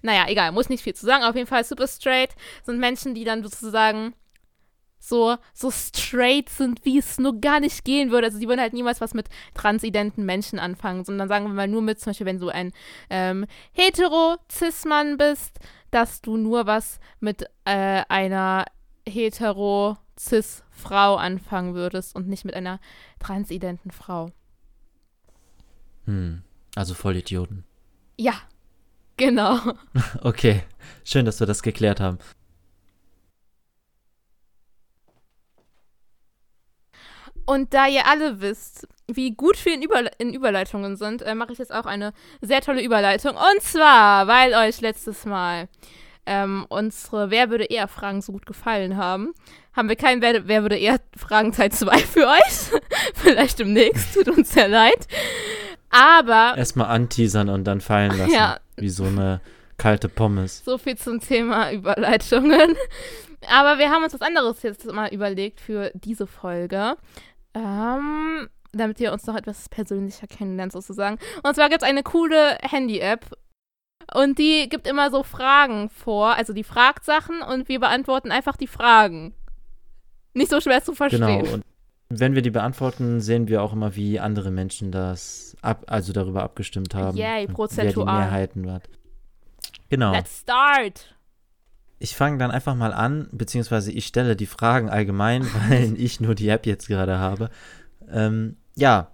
[0.02, 1.24] Naja, egal, muss nicht viel zu sagen.
[1.24, 4.14] Auf jeden Fall super straight sind Menschen, die dann sozusagen
[5.06, 8.26] so, so straight sind, wie es nur gar nicht gehen würde.
[8.26, 11.82] Also die würden halt niemals was mit transidenten Menschen anfangen, sondern sagen wir mal nur
[11.82, 12.72] mit, zum Beispiel, wenn du ein
[13.08, 15.60] ähm, hetero-cis-Mann bist,
[15.92, 18.64] dass du nur was mit äh, einer
[19.08, 22.80] hetero-cis-Frau anfangen würdest und nicht mit einer
[23.20, 24.32] transidenten Frau.
[26.06, 26.42] Hm.
[26.74, 27.62] Also Vollidioten.
[28.18, 28.34] Ja,
[29.16, 29.60] genau.
[30.22, 30.64] Okay.
[31.04, 32.18] Schön, dass wir das geklärt haben.
[37.46, 41.52] Und da ihr alle wisst, wie gut wir in, Überle in Überleitungen sind, äh, mache
[41.52, 43.36] ich jetzt auch eine sehr tolle Überleitung.
[43.36, 45.68] Und zwar, weil euch letztes Mal
[46.26, 49.32] ähm, unsere Wer würde eher Fragen so gut gefallen haben,
[49.74, 52.80] haben wir kein Wer, Wer würde eher Fragen Teil 2 für euch.
[53.14, 55.06] Vielleicht demnächst, tut uns sehr leid.
[55.90, 58.32] Aber Erstmal anteasern und dann fallen lassen.
[58.32, 58.58] Ja.
[58.76, 59.40] Wie so eine
[59.78, 60.62] kalte Pommes.
[60.64, 62.74] So viel zum Thema Überleitungen.
[63.48, 66.96] Aber wir haben uns was anderes jetzt mal überlegt für diese Folge.
[67.56, 71.18] Ähm, damit ihr uns noch etwas persönlicher kennenlernt, sozusagen.
[71.42, 73.30] Und zwar gibt es eine coole Handy-App.
[74.14, 76.34] Und die gibt immer so Fragen vor.
[76.34, 79.34] Also die fragt Sachen und wir beantworten einfach die Fragen.
[80.34, 81.42] Nicht so schwer zu verstehen.
[81.42, 81.54] Genau.
[81.54, 81.64] Und
[82.08, 86.42] wenn wir die beantworten, sehen wir auch immer, wie andere Menschen das ab, also darüber
[86.42, 87.16] abgestimmt haben.
[87.16, 88.06] Yay, und prozentual.
[88.06, 88.88] Wer die Mehrheiten hat.
[89.88, 90.12] Genau.
[90.12, 91.15] Let's start.
[91.98, 96.34] Ich fange dann einfach mal an, beziehungsweise ich stelle die Fragen allgemein, weil ich nur
[96.34, 97.50] die App jetzt gerade habe.
[98.10, 99.10] Ähm, ja,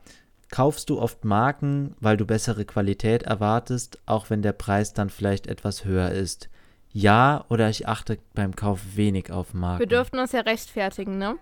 [0.50, 5.46] kaufst du oft Marken, weil du bessere Qualität erwartest, auch wenn der Preis dann vielleicht
[5.46, 6.48] etwas höher ist?
[6.92, 9.80] Ja, oder ich achte beim Kauf wenig auf Marken.
[9.80, 11.38] Wir dürften uns ja rechtfertigen, ne?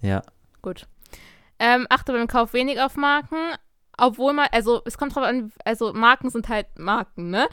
[0.00, 0.22] Ja.
[0.62, 0.86] Gut.
[1.58, 3.36] Ähm, achte beim Kauf wenig auf Marken,
[3.98, 7.48] obwohl man, also es kommt drauf an, also Marken sind halt Marken, ne?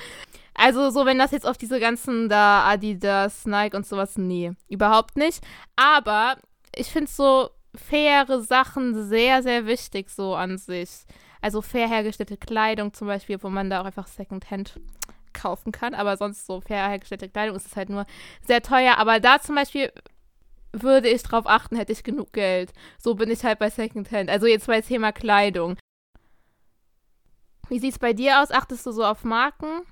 [0.62, 5.16] Also so, wenn das jetzt auf diese ganzen da Adidas, Nike und sowas, nee, überhaupt
[5.16, 5.42] nicht.
[5.78, 6.36] Aber
[6.76, 10.90] ich finde so faire Sachen sehr, sehr wichtig so an sich.
[11.40, 14.82] Also fair hergestellte Kleidung zum Beispiel, wo man da auch einfach Secondhand
[15.32, 15.94] kaufen kann.
[15.94, 18.06] Aber sonst so fair hergestellte Kleidung ist es halt nur
[18.46, 18.98] sehr teuer.
[18.98, 19.94] Aber da zum Beispiel
[20.74, 22.74] würde ich drauf achten, hätte ich genug Geld.
[22.98, 24.30] So bin ich halt bei Secondhand.
[24.30, 25.78] Also jetzt bei Thema Kleidung.
[27.70, 28.52] Wie sieht es bei dir aus?
[28.52, 29.84] Achtest du so auf Marken?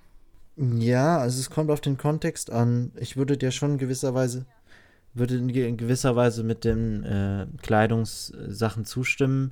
[0.58, 2.92] Ja, also es kommt auf den Kontext an.
[3.00, 4.46] Ich würde dir schon gewisserweise
[5.18, 9.52] würde in gewisser Weise mit den äh, Kleidungssachen zustimmen.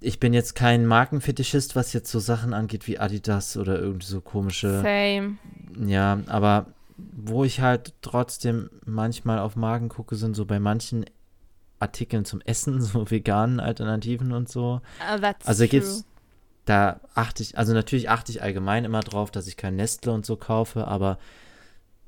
[0.00, 4.20] Ich bin jetzt kein Markenfetischist, was jetzt so Sachen angeht wie Adidas oder irgendwie so
[4.20, 4.82] komische.
[4.82, 5.38] Same.
[5.86, 11.06] Ja, aber wo ich halt trotzdem manchmal auf Marken gucke, sind so bei manchen
[11.78, 14.82] Artikeln zum Essen, so veganen Alternativen und so.
[15.20, 15.68] That's also true.
[15.68, 16.04] gibt's,
[16.70, 20.24] da achte ich, also natürlich achte ich allgemein immer drauf, dass ich kein Nestle und
[20.24, 21.18] so kaufe, aber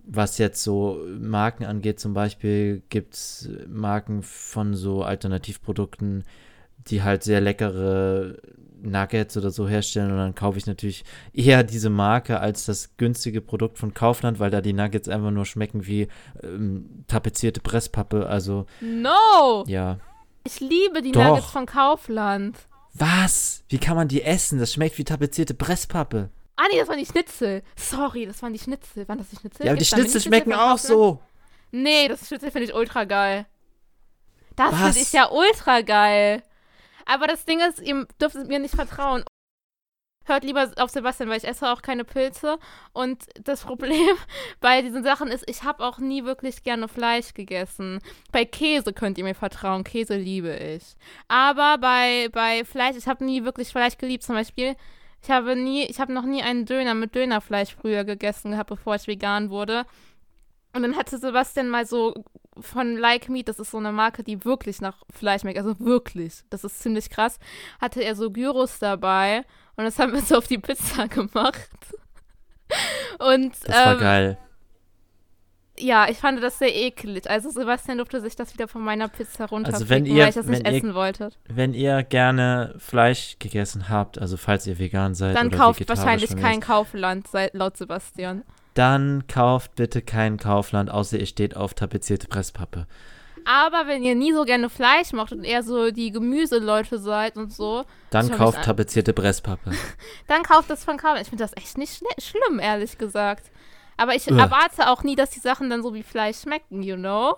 [0.04, 6.22] was jetzt so Marken angeht, zum Beispiel gibt es Marken von so Alternativprodukten,
[6.86, 8.36] die halt sehr leckere
[8.80, 13.40] Nuggets oder so herstellen und dann kaufe ich natürlich eher diese Marke als das günstige
[13.40, 16.06] Produkt von Kaufland, weil da die Nuggets einfach nur schmecken wie
[16.42, 19.64] ähm, tapezierte Presspappe, also No!
[19.66, 19.98] ja.
[20.44, 21.24] Ich liebe die Doch.
[21.24, 22.58] Nuggets von Kaufland.
[22.94, 23.64] Was?
[23.68, 24.58] Wie kann man die essen?
[24.58, 26.30] Das schmeckt wie tapezierte Presspappe.
[26.56, 27.62] Ah, nee, das waren die Schnitzel.
[27.76, 29.08] Sorry, das waren die Schnitzel.
[29.08, 29.66] Waren das die Schnitzel?
[29.66, 31.20] Ja, aber die Schnitzel schmecken auch so.
[31.70, 33.46] Nee, das Schnitzel finde ich ultra geil.
[34.56, 36.42] Das finde ich ja ultra geil.
[37.06, 39.24] Aber das Ding ist, ihr dürft mir nicht vertrauen.
[40.24, 42.58] Hört lieber auf Sebastian, weil ich esse auch keine Pilze.
[42.92, 44.16] Und das Problem
[44.60, 48.00] bei diesen Sachen ist, ich habe auch nie wirklich gerne Fleisch gegessen.
[48.30, 49.84] Bei Käse könnt ihr mir vertrauen.
[49.84, 50.96] Käse liebe ich.
[51.28, 54.22] Aber bei, bei Fleisch, ich habe nie wirklich Fleisch geliebt.
[54.22, 54.76] Zum Beispiel,
[55.22, 58.96] ich habe nie, ich habe noch nie einen Döner mit Dönerfleisch früher gegessen gehabt, bevor
[58.96, 59.86] ich vegan wurde.
[60.74, 62.24] Und dann hatte Sebastian mal so
[62.60, 66.42] von Like Meat, das ist so eine Marke, die wirklich nach Fleisch schmeckt, also wirklich,
[66.50, 67.38] das ist ziemlich krass,
[67.80, 69.44] hatte er so Gyros dabei
[69.76, 71.68] und das haben wir so auf die Pizza gemacht.
[73.18, 74.38] Und Das war ähm, geil.
[75.78, 77.28] ja, ich fand das sehr eklig.
[77.28, 80.34] Also Sebastian durfte sich das wieder von meiner Pizza runterpicken, Also wenn ihr- weil ich
[80.34, 81.30] das nicht ihr- essen wollte.
[81.48, 86.60] Wenn ihr gerne Fleisch gegessen habt, also falls ihr vegan seid Dann kauft wahrscheinlich kein
[86.60, 88.42] Kaufland, laut Sebastian.
[88.74, 92.86] dann kauft bitte kein Kaufland, außer ihr steht auf tapezierte Presspappe.
[93.44, 97.52] Aber wenn ihr nie so gerne Fleisch mochtet und eher so die Gemüseleute seid und
[97.52, 99.72] so, Dann kauft tapezierte Presspappe.
[100.28, 101.22] Dann kauft das von Kaufland.
[101.22, 103.50] Ich finde das echt nicht schlimm, ehrlich gesagt.
[103.96, 104.38] Aber ich Ugh.
[104.38, 107.36] erwarte auch nie, dass die Sachen dann so wie Fleisch schmecken, you know?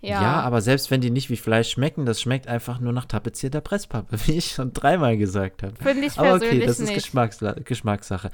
[0.00, 0.20] Ja.
[0.20, 0.40] Ja.
[0.40, 4.16] aber selbst wenn die nicht wie Fleisch schmecken, das schmeckt einfach nur nach tapezierter Presspappe,
[4.26, 5.74] wie ich schon dreimal gesagt habe.
[5.76, 6.94] Finde ich Aber persönlich okay, das ist nicht.
[6.94, 8.30] Geschmacksla Geschmackssache.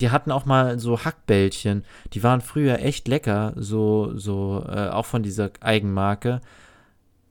[0.00, 1.84] Die hatten auch mal so Hackbällchen.
[2.12, 6.40] Die waren früher echt lecker, so, so, äh, auch von dieser Eigenmarke.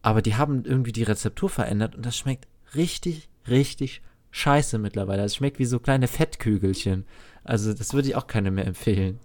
[0.01, 4.01] Aber die haben irgendwie die Rezeptur verändert und das schmeckt richtig, richtig
[4.31, 5.23] scheiße mittlerweile.
[5.23, 7.05] Es schmeckt wie so kleine Fettkügelchen.
[7.43, 9.19] Also, das würde ich auch keinem mehr empfehlen.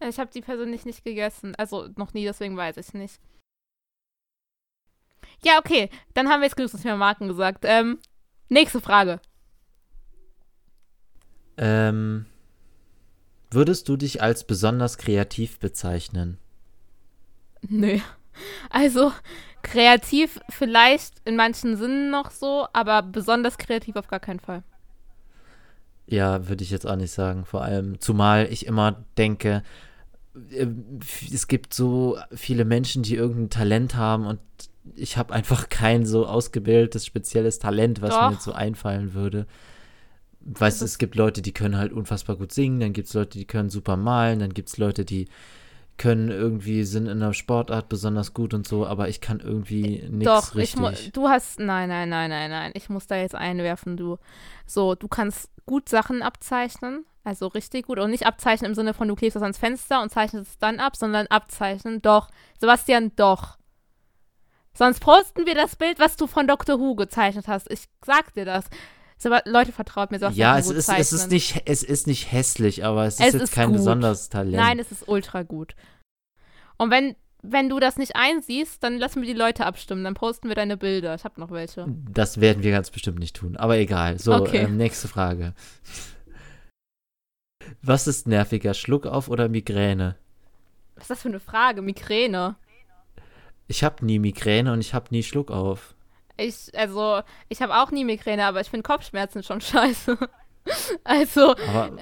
[0.00, 1.54] Ich habe die persönlich nicht gegessen.
[1.56, 3.20] Also noch nie, deswegen weiß ich nicht.
[5.42, 5.88] Ja, okay.
[6.14, 7.64] Dann haben wir jetzt genug zum Thema Marken gesagt.
[7.66, 7.98] Ähm,
[8.48, 9.20] nächste Frage.
[11.56, 12.26] Ähm,
[13.54, 16.38] würdest du dich als besonders kreativ bezeichnen?
[17.62, 17.98] Nö.
[18.70, 19.12] Also,
[19.62, 24.62] kreativ vielleicht in manchen Sinnen noch so, aber besonders kreativ auf gar keinen Fall.
[26.06, 27.44] Ja, würde ich jetzt auch nicht sagen.
[27.44, 29.62] Vor allem, zumal ich immer denke,
[30.50, 30.66] äh,
[31.32, 34.40] es gibt so viele Menschen, die irgendein Talent haben und
[34.94, 38.26] ich habe einfach kein so ausgebildetes, spezielles Talent, was Doch.
[38.26, 39.46] mir jetzt so einfallen würde.
[40.46, 43.14] Weißt du, Das es gibt Leute, die können halt unfassbar gut singen, dann gibt es
[43.14, 45.28] Leute, die können super malen, dann gibt es Leute, die
[45.96, 50.50] können irgendwie, sind in der Sportart besonders gut und so, aber ich kann irgendwie nichts
[50.50, 50.74] Doch, richtig.
[50.74, 54.18] ich mu- du hast, nein, nein, nein, nein, nein, ich muss da jetzt einwerfen, du.
[54.66, 57.98] So, du kannst gut Sachen abzeichnen, also richtig gut.
[58.00, 60.80] Und nicht abzeichnen im Sinne von, du klebst das ans Fenster und zeichnest es dann
[60.80, 62.28] ab, sondern abzeichnen, doch.
[62.60, 63.56] Sebastian, doch.
[64.76, 66.80] Sonst posten wir das Bild, was du von Dr.
[66.80, 67.70] Who gezeichnet hast.
[67.70, 68.64] Ich sag dir das.
[69.16, 72.84] Seba Leute, vertraut mir, Sebastian ja, es ist, es, ist nicht, es ist nicht hässlich,
[72.84, 73.76] aber es ist Es jetzt ist kein gut.
[73.76, 74.56] besonderes Talent.
[74.56, 75.74] Nein, es ist ultra gut.
[76.76, 80.02] Und wenn, wenn du das nicht einsiehst, dann lassen wir die Leute abstimmen.
[80.04, 81.14] Dann posten wir deine Bilder.
[81.14, 81.86] Ich habe noch welche.
[82.10, 84.18] Das werden wir ganz bestimmt nicht tun, aber egal.
[84.18, 84.64] So, Okay.
[84.64, 85.54] ähm, nächste Frage.
[87.82, 90.16] Was ist nerviger, Schluckauf oder Migräne?
[90.96, 91.82] Was ist das für eine Frage?
[91.82, 92.56] Migräne.
[93.66, 95.93] Ich habe nie Migräne und ich habe nie Schluckauf.
[96.36, 100.18] Ich, also, ich habe auch nie Migräne, aber ich finde Kopfschmerzen schon scheiße.
[101.04, 101.54] also,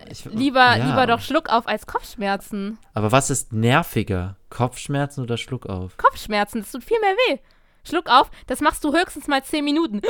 [0.08, 0.86] ich, lieber, ja.
[0.86, 2.78] lieber doch Schluck auf als Kopfschmerzen.
[2.94, 4.36] Aber was ist nerviger?
[4.50, 5.96] Kopfschmerzen oder Schluckauf?
[5.96, 7.38] Kopfschmerzen, das tut viel mehr weh.
[7.84, 10.00] Schluck auf, das machst du höchstens mal 10 Minuten.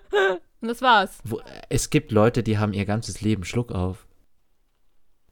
[0.60, 1.18] Und das war's.
[1.24, 4.06] Wo, es gibt Leute, die haben ihr ganzes Leben Schluckauf.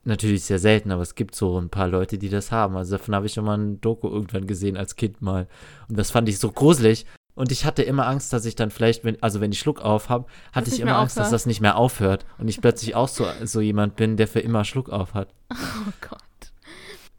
[0.03, 2.77] Natürlich sehr selten, aber es gibt so ein paar Leute, die das haben.
[2.77, 5.47] Also davon habe ich schon mal ein Doku irgendwann gesehen als Kind mal.
[5.89, 7.07] Und das fand ich so gruselig.
[7.41, 10.27] Und ich hatte immer Angst, dass ich dann vielleicht, wenn, also wenn ich Schluckauf habe,
[10.53, 12.27] hatte ich immer Angst, dass das nicht mehr aufhört.
[12.37, 15.33] Und ich plötzlich auch so, so jemand bin, der für immer Schluckauf hat.
[15.57, 16.21] Oh Gott.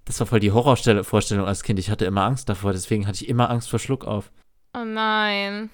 [0.06, 1.80] Das war voll die Horrorvorstellung als Kind.
[1.80, 4.32] Ich hatte immer Angst davor, deswegen hatte ich immer Angst vor Schluckauf.
[4.76, 5.72] Oh nein.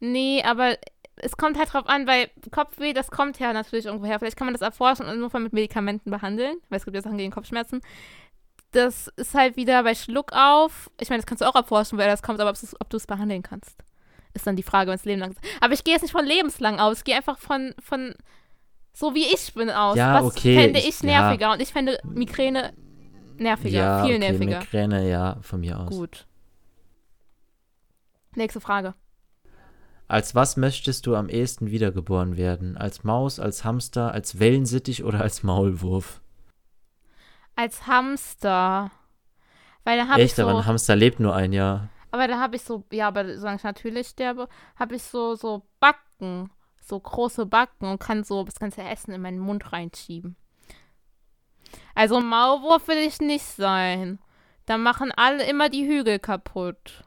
[0.00, 0.76] Nee, aber
[1.16, 4.18] es kommt halt drauf an, weil Kopfweh, das kommt ja natürlich irgendwo her.
[4.18, 7.18] Vielleicht kann man das erforschen und nur mit Medikamenten behandeln, weil es gibt ja Sachen
[7.18, 7.82] gegen Kopfschmerzen.
[8.74, 10.90] Das ist halt wieder bei Schluckauf.
[11.00, 13.42] Ich meine, das kannst du auch erforschen, woher das kommt, aber ob du es behandeln
[13.42, 13.76] kannst,
[14.34, 15.40] ist dann die Frage, wenn es Leben lang ist.
[15.60, 16.98] Aber ich gehe jetzt nicht von lebenslang aus.
[16.98, 18.14] Ich gehe einfach von, von
[18.92, 19.96] so wie ich bin aus.
[19.96, 21.22] Ja, Was okay, fände ich- ich ja.
[21.22, 21.52] nerviger?
[21.52, 22.72] Und ich fände Migräne
[23.36, 24.58] nerviger, ja, viel okay, nerviger.
[24.58, 25.90] Migräne, ja, von mir aus.
[25.90, 26.26] Gut.
[28.34, 28.94] Nächste Frage.
[30.08, 32.76] Als was möchtest du am ehesten wiedergeboren werden?
[32.76, 36.20] Als Maus, als Hamster, als Wellensittich oder als Maulwurf?
[37.56, 38.90] Als Hamster.
[39.84, 41.88] Weil da habe ich Echt, so, aber ein Hamster lebt nur ein Jahr.
[42.10, 45.66] aber da habe ich so, ja, aber solange ich natürlich sterbe, habe ich so, so
[45.80, 50.36] Backen, so große Backen und kann so das ganze Essen in meinen Mund reinschieben.
[51.94, 54.18] Also Maulwurf will ich nicht sein.
[54.66, 57.04] Da machen alle immer die Hügel kaputt.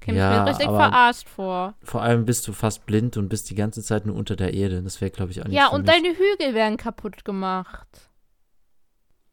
[0.00, 1.74] Käme Ja, ich mir richtig verarscht vor.
[1.82, 4.82] Vor allem bist du fast blind und bist die ganze Zeit nur unter der Erde.
[4.82, 5.90] Das wäre, glaube ich, auch nicht Ja, und mich.
[5.90, 7.88] deine Hügel werden kaputt gemacht.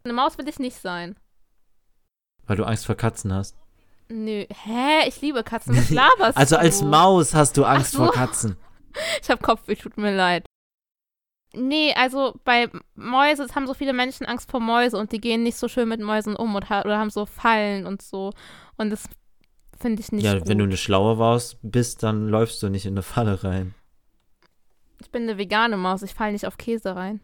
[0.04, 1.16] Eine Maus will ich nicht sein.
[2.48, 3.56] Weil du Angst vor Katzen hast.
[4.10, 4.46] Nö.
[4.64, 5.08] Hä?
[5.08, 5.76] Ich liebe Katzen.
[5.78, 6.62] Was laberst Also du?
[6.62, 8.00] als Maus hast du Angst so.
[8.00, 8.58] vor Katzen.
[9.22, 10.46] Ich habe Kopfweh, tut mir leid.
[11.54, 15.44] Nee, also bei Mäuse es haben so viele Menschen Angst vor Mäuse und die gehen
[15.44, 18.32] nicht so schön mit Mäusen um und ha oder haben so Fallen und so.
[18.76, 19.06] Und das
[19.80, 20.48] finde ich nicht ja, gut.
[20.50, 23.76] wenn du eine schlaue Maus bist, dann läufst du nicht in eine Falle rein.
[25.02, 27.22] ich bin eine vegane Maus, ich falle nicht auf Käse rein.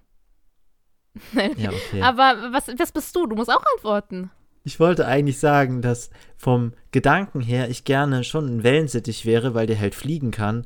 [1.33, 1.51] Nein.
[1.57, 2.01] Ja, okay.
[2.01, 3.27] Aber was, was bist du?
[3.27, 4.31] Du musst auch antworten.
[4.63, 9.65] Ich wollte eigentlich sagen, dass vom Gedanken her ich gerne schon ein Wellensittich wäre, weil
[9.65, 10.65] der halt fliegen kann.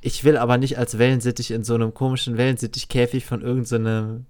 [0.00, 4.26] Ich will aber nicht als Wellensittich in so einem komischen Wellensittichkäfig von irgendeinem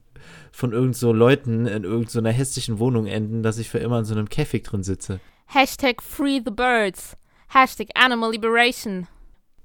[0.53, 4.15] von irgend so Leuten in irgendeiner hässlichen Wohnung enden, dass ich für immer in so
[4.15, 5.21] einem Käfig drin sitze.
[5.47, 7.17] Hashtag Free the Birds.
[7.49, 9.07] Hashtag Animal Liberation.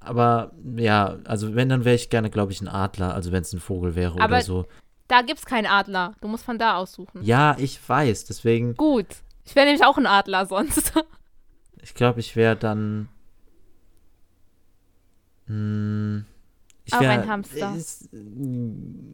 [0.00, 3.52] Aber ja, also wenn, dann wäre ich gerne, glaube ich, ein Adler, also wenn es
[3.52, 4.66] ein Vogel wäre Aber- oder so.
[5.10, 6.14] Da gibt's keinen Adler.
[6.20, 7.24] Du musst von da aussuchen.
[7.24, 9.08] Ja, ich weiß, deswegen, Gut.
[9.44, 10.92] Ich wäre nämlich auch ein Adler sonst.
[11.82, 13.08] ich glaube, ich wäre dann.
[15.46, 16.24] Hm,
[16.84, 17.74] ich Auch wär, ein Hamster.
[17.74, 18.08] Ist,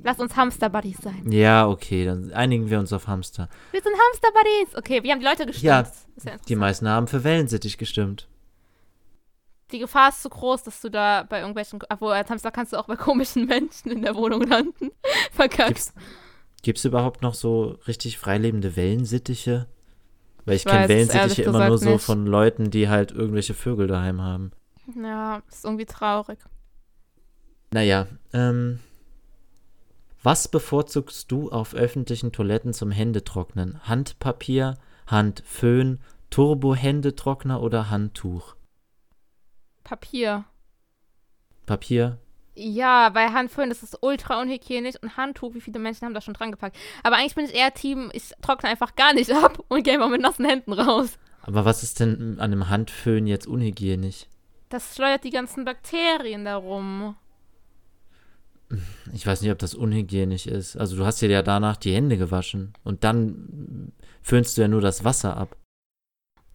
[0.05, 1.33] Lass uns Hamster-Buddies sein.
[1.33, 3.49] ja, okay, dann einigen wir uns auf Hamster.
[3.71, 4.77] Wir sind Hamster-Buddies.
[4.77, 5.65] Okay, wie haben die Leute gestimmt?
[5.65, 5.91] Ja,
[6.25, 6.37] ja.
[6.47, 8.29] Die meisten haben für Wellensittich gestimmt.
[9.72, 12.76] Die Gefahr ist zu groß, dass du da bei irgendwelchen, obwohl als Hamster kannst du
[12.76, 14.90] auch bei komischen Menschen in der Wohnung landen.
[15.33, 15.68] Verkackt.
[15.68, 15.94] Gibt's,
[16.62, 19.67] gibt's überhaupt noch so richtig freilebende Wellensittiche?
[20.44, 22.04] Weil ich, Ich kenne es Wellensittiche immer nur so nicht.
[22.04, 24.52] von Leuten, die halt irgendwelche Vögel daheim haben.
[24.94, 26.38] Ja, ist irgendwie traurig.
[27.73, 28.79] Naja, ähm.
[30.23, 33.81] Was bevorzugst du auf öffentlichen Toiletten zum Händetrocknen?
[33.85, 36.00] Handpapier, Handföhn,
[36.31, 38.56] Turbo-Händetrockner oder Handtuch?
[39.87, 40.45] Papier.
[41.65, 42.19] Papier?
[42.57, 46.35] Ja, bei Handföhn das ist ultra unhygienisch und Handtuch, wie viele Menschen haben da schon
[46.35, 46.77] dran gepackt.
[47.05, 50.09] Aber eigentlich bin ich eher Team, ich trockne einfach gar nicht ab und gehe mal
[50.09, 51.19] mit nassen Händen raus.
[51.43, 54.27] Aber was ist denn an einem Handföhn jetzt unhygienisch?
[54.71, 57.15] Das schleudert die ganzen Bakterien darum.
[59.15, 60.77] ich weiß nicht, ob das unhygienisch ist.
[60.77, 64.81] Also du hast dir ja danach die Hände gewaschen und dann föhnst du ja nur
[64.81, 65.57] das Wasser ab.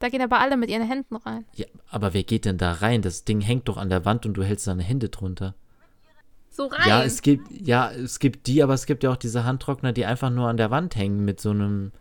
[0.02, 1.46] Da gehen aber alle mit ihren Händen rein.
[1.54, 3.04] Ja, aber wer geht denn da rein?
[3.04, 5.54] Das Ding hängt doch an der Wand und du hältst deine Hände drunter.
[6.50, 6.90] So rein.
[6.90, 10.08] Ja, es gibt, ja, es gibt die, aber es gibt ja auch diese Handtrockner, die
[10.08, 11.92] einfach nur an der Wand hängen mit so einem,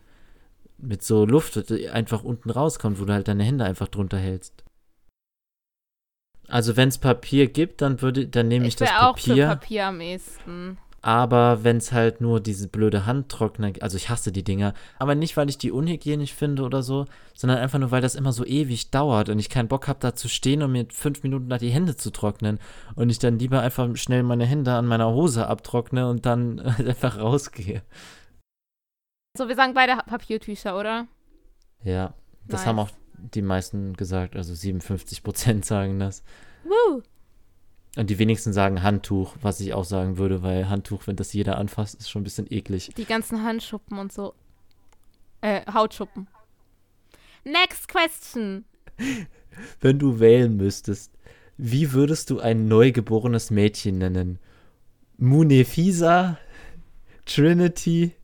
[0.78, 4.64] mit so Luft, die einfach unten rauskommt, wo du halt deine Hände einfach drunter hältst.
[6.48, 9.34] Also wenn es Papier gibt, dann würde, dann nehme ich, ich das wäre auch Papier.
[9.34, 10.78] für Papier am ehesten.
[11.02, 15.36] Aber wenn es halt nur diese blöde Handtrockner, also ich hasse die Dinger, aber nicht,
[15.36, 18.90] weil ich die unhygienisch finde oder so, sondern einfach nur, weil das immer so ewig
[18.90, 21.70] dauert und ich keinen Bock habe, da zu stehen und mir fünf Minuten nach die
[21.70, 22.58] Hände zu trocknen
[22.96, 27.18] und ich dann lieber einfach schnell meine Hände an meiner Hose abtrockne und dann einfach
[27.18, 27.82] rausgehe.
[29.38, 31.06] So, wir sagen beide Papiertücher, oder?
[31.82, 32.12] Ja,
[32.46, 32.66] das Nice.
[32.66, 36.22] haben auch die meisten gesagt, also 57 Prozent sagen das.
[36.64, 37.02] Woo!
[37.96, 41.58] Und die wenigsten sagen Handtuch, was ich auch sagen würde, weil Handtuch, wenn das jeder
[41.58, 42.92] anfasst, ist schon ein bisschen eklig.
[42.96, 44.34] Die ganzen Handschuppen und so.
[45.40, 46.28] Äh, Hautschuppen.
[47.44, 48.64] Next question.
[49.80, 51.12] Wenn du wählen müsstest,
[51.56, 54.38] wie würdest du ein neugeborenes Mädchen nennen?
[55.16, 56.38] Munefisa,
[57.26, 58.14] Trinity,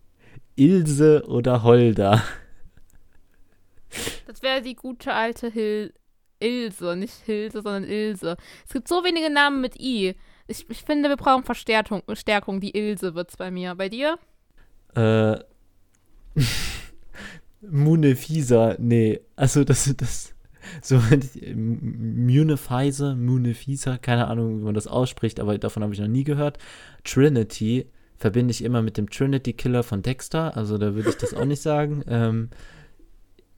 [0.54, 2.22] Ilse oder Holda?
[4.26, 5.92] Das wäre die gute alte Hil
[6.40, 8.36] Ilse, nicht Hilse, sondern Ilse.
[8.66, 10.14] Es gibt so wenige Namen mit I.
[10.46, 12.02] Ich, ich finde, wir brauchen Verstärkung.
[12.14, 12.60] Stärkung.
[12.60, 13.74] Die Ilse wird's bei mir.
[13.74, 14.18] Bei dir?
[14.94, 15.38] Äh.
[17.60, 19.20] Munefisa, nee.
[19.34, 20.34] Also das, das,
[20.82, 21.00] so
[21.54, 26.58] Munefisa, Munefisa, keine Ahnung, wie man das ausspricht, aber davon habe ich noch nie gehört.
[27.04, 31.34] Trinity verbinde ich immer mit dem Trinity Killer von Dexter, also da würde ich das
[31.34, 32.02] auch nicht sagen.
[32.08, 32.50] Ähm,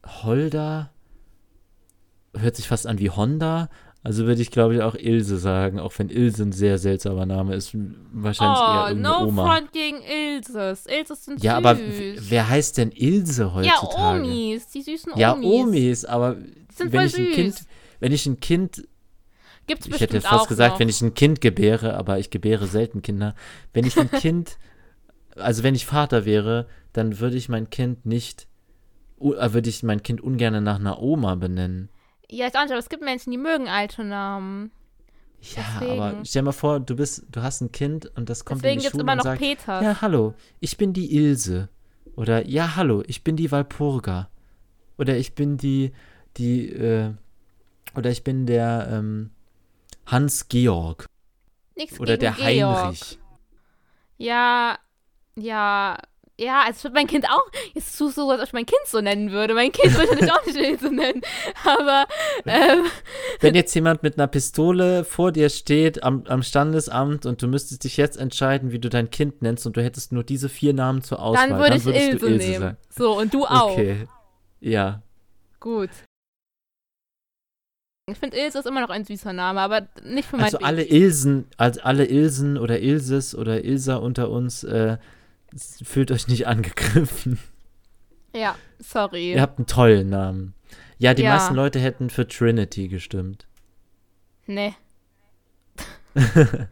[0.04, 0.90] Holda
[2.40, 3.68] hört sich fast an wie Honda,
[4.04, 7.54] also würde ich glaube ich auch Ilse sagen, auch wenn Ilse ein sehr seltsamer Name
[7.54, 7.72] ist,
[8.12, 9.44] wahrscheinlich eher Oh, irgendeine no Oma.
[9.46, 10.86] front gegen Ilses.
[10.86, 11.58] Ilses sind Ja, süß.
[11.58, 14.22] aber w- wer heißt denn Ilse Ja, heutzutage?
[14.24, 14.68] Omis.
[14.68, 15.46] Die süßen Ja, Omis.
[15.52, 16.36] Omis, aber
[16.78, 17.34] wenn ich ein süß.
[17.34, 17.54] Kind,
[18.00, 18.86] wenn ich ein Kind,
[19.66, 20.80] Gibt's ich hätte jetzt fast gesagt, noch.
[20.80, 23.34] wenn ich ein Kind gebäre, aber ich gebäre selten Kinder.
[23.74, 24.56] Wenn ich ein Kind,
[25.36, 28.46] also wenn ich Vater wäre, dann würde ich mein Kind nicht,
[29.20, 31.90] äh, würde ich mein Kind ungern nach einer Oma benennen.
[32.30, 34.70] Ja, ist auch nicht, aber es gibt Menschen, die mögen alte Namen.
[35.40, 36.00] Ja, Deswegen.
[36.00, 38.84] aber stell mal vor, du bist, du hast ein Kind und das kommt Deswegen in
[38.84, 39.82] die Schule immer und noch sagt, Peters.
[39.82, 41.68] ja, hallo, ich bin die Ilse.
[42.16, 44.28] Oder, ja, hallo, ich bin die Walpurga.
[44.98, 45.92] Oder ich bin die,
[46.36, 47.12] die, äh,
[47.94, 49.30] oder ich bin der, ähm,
[50.06, 51.06] Hans-Georg.
[51.76, 52.78] Nichts Oder der Georg.
[52.78, 53.18] Heinrich.
[54.16, 54.78] Ja,
[55.36, 55.98] ja,
[56.40, 58.66] ja, also ich würde mein Kind auch, jetzt tust du so, als ob ich mein
[58.66, 59.54] Kind so nennen würde.
[59.54, 61.20] Mein Kind würde ich auch nicht Ilse nennen.
[61.64, 62.06] Aber,
[62.46, 62.84] ähm,
[63.40, 67.82] Wenn jetzt jemand mit einer Pistole vor dir steht am, am Standesamt und du müsstest
[67.84, 71.02] dich jetzt entscheiden, wie du dein Kind nennst und du hättest nur diese vier Namen
[71.02, 72.60] zur Auswahl, dann würde ich würdest Ilse, du Ilse nehmen.
[72.60, 72.76] sagen.
[72.90, 73.72] So, und du auch.
[73.72, 74.06] Okay.
[74.60, 75.02] Ja.
[75.60, 75.90] Gut.
[78.10, 80.66] Ich finde, Ilse ist immer noch ein süßer Name, aber nicht für mein Also Baby.
[80.68, 84.96] alle Ilsen, also alle Ilsen oder Ilses oder Ilsa unter uns, äh,
[85.56, 87.38] fühlt euch nicht angegriffen.
[88.34, 89.32] Ja, sorry.
[89.32, 90.54] Ihr habt einen tollen Namen.
[90.98, 91.34] Ja, die Ja.
[91.34, 93.46] meisten Leute hätten für Trinity gestimmt.
[94.46, 94.74] Nee.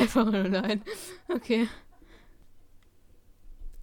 [0.00, 0.82] Einfach nur nein.
[1.28, 1.68] Okay.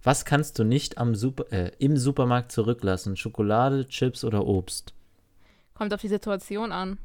[0.02, 3.16] Was kannst du nicht am Super, äh, im Supermarkt zurücklassen?
[3.16, 4.92] Schokolade, Chips oder Obst?
[5.74, 6.98] Kommt auf die Situation an.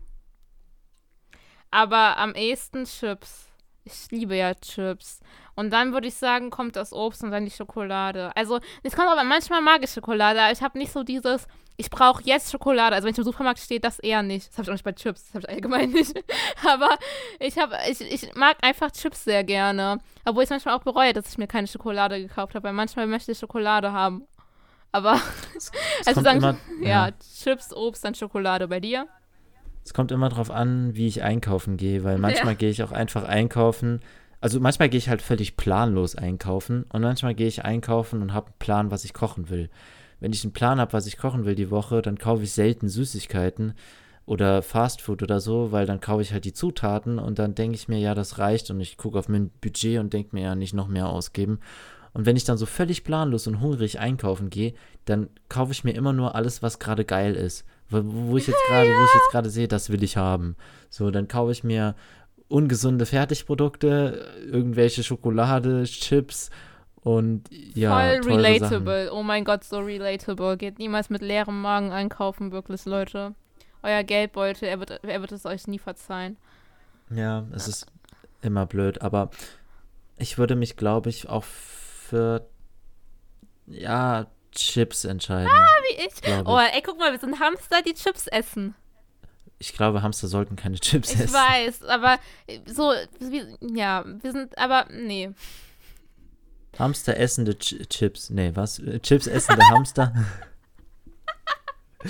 [1.72, 3.48] Aber am ehesten Chips.
[3.86, 5.22] Ich liebe ja Chips.
[5.60, 8.32] Und dann würde ich sagen, kommt das Obst und dann die Schokolade.
[8.34, 11.90] Also, es kommt aber manchmal mag ich Schokolade, aber ich habe nicht so dieses, ich
[11.90, 12.96] brauche jetzt Schokolade.
[12.96, 14.48] Also, wenn ich im Supermarkt stehe, das eher nicht.
[14.48, 16.18] Das habe ich auch nicht bei Chips, das habe ich allgemein nicht.
[16.66, 16.98] aber
[17.42, 19.98] ich, hab, ich, ich mag einfach Chips sehr gerne.
[20.24, 23.34] Obwohl ich manchmal auch bereue, dass ich mir keine Schokolade gekauft habe, weil manchmal möchte
[23.34, 24.24] ich Schokolade haben.
[24.94, 25.20] Aber,
[26.06, 27.10] also sagen, immer, ja,
[27.44, 28.70] Chips, Obst, dann Schokolade.
[28.70, 29.10] Bei dir?
[29.84, 33.26] Es kommt immer drauf an, wie ich einkaufen gehe, weil manchmal gehe ich auch einfach
[33.26, 34.00] einkaufen.
[34.42, 38.48] Also manchmal gehe ich halt völlig planlos einkaufen und manchmal gehe ich einkaufen und habe
[38.48, 39.70] einen Plan, was ich kochen will.
[40.20, 42.88] Wenn ich einen Plan habe, was ich kochen will die Woche, dann kaufe ich selten
[42.88, 43.74] Süßigkeiten
[44.26, 47.88] oder Fastfood oder so, weil dann kaufe ich halt die Zutaten und dann denke ich
[47.88, 50.74] mir, ja, das reicht und ich gucke auf mein Budget und denke mir ja nicht
[50.74, 51.60] noch mehr ausgeben.
[52.14, 54.74] Und wenn ich dann so völlig planlos und hungrig einkaufen gehe,
[55.06, 57.66] dann kaufe ich mir immer nur alles, was gerade geil ist.
[57.90, 60.56] Wo, wo ich jetzt gerade, wo ich jetzt gerade sehe, das will ich haben.
[60.90, 61.96] So, dann kaufe ich mir
[62.50, 66.50] ungesunde Fertigprodukte, irgendwelche Schokolade, Chips
[67.02, 69.06] und ja, Voll relatable.
[69.06, 69.18] Sachen.
[69.18, 70.58] Oh mein Gott, so relatable.
[70.58, 73.36] Geht niemals mit leerem Magen einkaufen, wirklich, Leute.
[73.82, 76.38] Euer Geldbeutel, er wird, er wird es euch nie verzeihen.
[77.10, 77.86] Ja, es ist
[78.42, 79.30] immer blöd, aber
[80.18, 82.46] ich würde mich, glaube ich, auch für
[83.68, 85.50] ja, Chips entscheiden.
[85.52, 86.46] Ah, wie ich.
[86.46, 88.76] Oh, ey, guck mal, wir sind Hamster, die Chips essen.
[89.60, 91.34] Ich glaube, Hamster sollten keine Chips Ich essen.
[91.34, 92.18] weiß, aber
[92.66, 93.44] so, wie,
[93.78, 95.32] ja, wir sind, aber nee.
[96.78, 98.30] Hamster essende Ch Chips.
[98.30, 98.80] Nee, was?
[98.80, 100.14] Äh, Chips essende Hamster?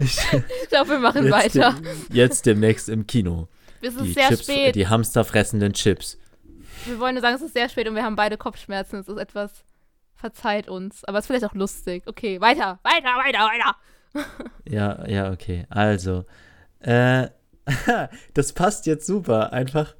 [0.00, 0.18] ich,
[0.62, 1.72] Ich glaube, wir machen jetzt, weiter.
[1.72, 3.48] dem- jetzt demnächst im Kino.
[3.80, 4.74] Es ist Die, sehr Chips, spät.
[4.74, 6.18] die Hamster fressenden Chips.
[6.84, 8.98] Wir wollen nur sagen, es ist sehr spät und wir haben beide Kopfschmerzen.
[9.00, 9.64] Es ist etwas,
[10.14, 11.04] verzeiht uns.
[11.04, 12.02] Aber es ist vielleicht auch lustig.
[12.06, 13.76] Okay, weiter, weiter, weiter, weiter.
[14.64, 15.66] Ja, ja, okay.
[15.70, 16.24] Also,
[16.80, 17.28] äh,
[18.34, 19.52] das passt jetzt super.
[19.52, 19.94] Einfach,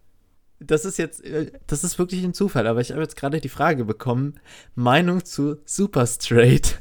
[0.61, 3.49] das ist jetzt, äh, das ist wirklich ein Zufall, aber ich habe jetzt gerade die
[3.49, 4.41] Frage bekommen:
[4.75, 6.79] Meinung zu Super Straight.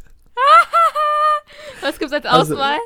[1.82, 2.78] Was gibt's als Also- Auswahl?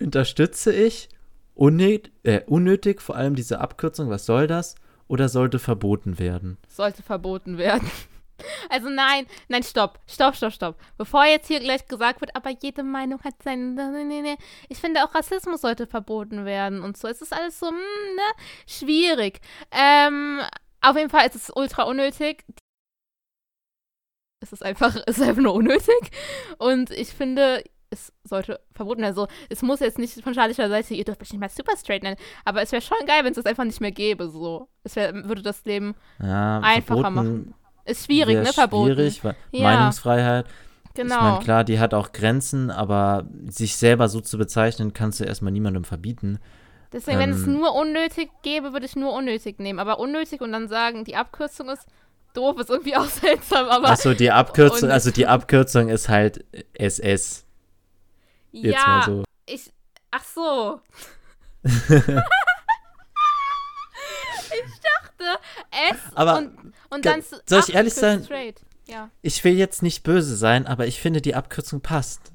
[0.00, 1.08] Unterstütze ich?
[1.54, 4.74] Unnötig, äh, unnötig, vor allem diese Abkürzung, was soll das?
[5.06, 6.56] Oder sollte verboten werden?
[6.68, 7.88] Sollte verboten werden.
[8.68, 10.76] Also nein, nein, stopp, stopp, stopp, stopp.
[10.96, 13.90] Bevor jetzt hier gleich gesagt wird, aber jede Meinung hat seine.
[13.92, 14.36] Nee, nee, nee.
[14.68, 17.08] Ich finde auch Rassismus sollte verboten werden und so.
[17.08, 18.44] Es ist alles so, hm, ne?
[18.66, 19.40] Schwierig.
[19.70, 20.40] Ähm,
[20.80, 22.44] auf jeden Fall ist es ultra unnötig.
[24.42, 26.10] Es ist einfach, es ist einfach nur unnötig.
[26.58, 29.10] Und ich finde, es sollte verboten werden.
[29.10, 32.02] Also, es muss jetzt nicht von staatlicher Seite, ihr dürft mich nicht mal super straight
[32.02, 34.28] nennen, aber es wäre schon geil, wenn es das einfach nicht mehr gäbe.
[34.28, 34.68] So.
[34.82, 37.54] Es wär, würde das Leben Ja, Einfacher verboten machen.
[37.84, 38.52] Ist schwierig, ne?
[38.52, 38.94] Verboten.
[38.94, 39.62] Schwierig, weil Ja.
[39.62, 40.46] Meinungsfreiheit.
[40.46, 41.20] Ich Genau.
[41.20, 45.52] meine, klar, die hat auch Grenzen, aber sich selber so zu bezeichnen, kannst du erstmal
[45.52, 46.38] niemandem verbieten.
[46.92, 49.78] Deswegen, wenn es ähm, nur unnötig gäbe, würde ich nur unnötig nehmen.
[49.78, 51.86] Aber unnötig und dann sagen, die Abkürzung ist
[52.34, 53.68] doof, ist irgendwie auch seltsam.
[53.68, 57.46] Aber Achso, die Abkürzung, also die Abkürzung ist halt SS.
[58.52, 59.24] Jetzt ja, mal so.
[59.46, 59.72] ich.
[60.10, 60.80] Ach so.
[61.64, 61.72] ich
[64.82, 65.40] dachte,
[65.90, 67.22] S Aber und, und dann.
[67.46, 68.26] soll ich ehrlich sein?
[68.86, 69.10] Ja.
[69.22, 72.32] Ich will jetzt nicht böse sein, aber ich finde, die Abkürzung passt.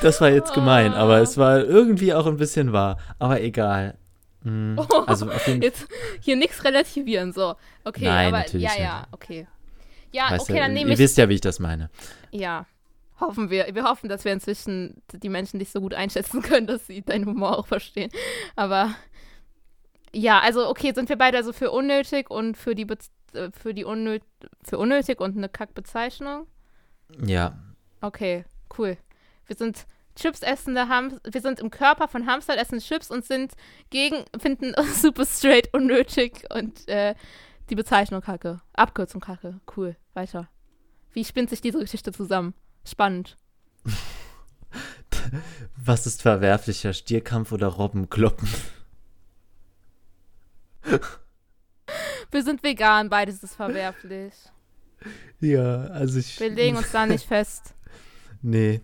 [0.00, 1.22] Das war jetzt gemein, aber Oh.
[1.22, 2.98] es war irgendwie auch ein bisschen wahr.
[3.18, 3.96] Aber egal.
[4.44, 5.88] Mm, Also auf jeden Jetzt
[6.20, 7.56] hier nichts relativieren, so.
[7.84, 9.08] Okay, Nein, aber natürlich ja, ja, nicht.
[9.12, 9.46] okay.
[10.12, 10.98] Ja, Weißt okay, du, dann nehme ihr ich.
[11.00, 11.90] wisst ja, wie ich das meine.
[12.30, 12.66] Ja,
[13.20, 13.66] hoffen wir.
[13.74, 17.26] Wir hoffen, dass wir inzwischen die Menschen dich so gut einschätzen können, dass sie deinen
[17.26, 18.10] Humor auch verstehen.
[18.54, 18.94] Aber
[20.18, 23.72] ja, also okay, sind wir beide also für unnötig und für die Bez äh, für
[23.72, 24.22] die unnöt
[24.64, 26.46] für unnötig und eine Kackbezeichnung?
[27.24, 27.56] Ja.
[28.00, 28.44] Okay,
[28.76, 28.96] cool.
[29.46, 33.52] Wir sind Chips essende Ham wir sind im Körper von Hamster essen Chips und sind
[33.90, 37.14] gegen finden super straight unnötig und äh,
[37.70, 39.60] die Bezeichnung Kacke, Abkürzung Kacke.
[39.76, 40.48] Cool, weiter.
[41.12, 42.54] Wie spinnt sich diese Geschichte zusammen?
[42.84, 43.36] Spannend.
[45.76, 48.48] Was ist verwerflicher, Stierkampf oder Robbenkloppen?
[52.30, 54.34] Wir sind vegan, beides ist verwerflich.
[55.40, 56.38] Ja, also ich.
[56.40, 57.74] Wir legen uns da nicht fest.
[58.40, 58.82] Nee.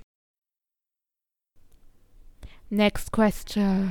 [2.70, 3.88] Next question.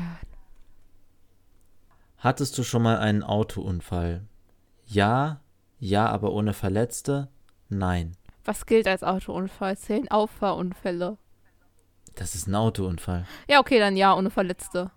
[2.18, 4.28] Hattest du schon mal einen Autounfall?
[4.86, 5.40] Ja,
[5.80, 7.30] ja, aber ohne Verletzte?
[7.70, 8.18] Nein.
[8.44, 9.78] Was gilt als Autounfall?
[9.78, 11.18] Zählen Auffahrunfälle?
[12.16, 13.26] Das ist ein Autounfall.
[13.48, 14.92] Ja, okay, dann ja, ohne Verletzte.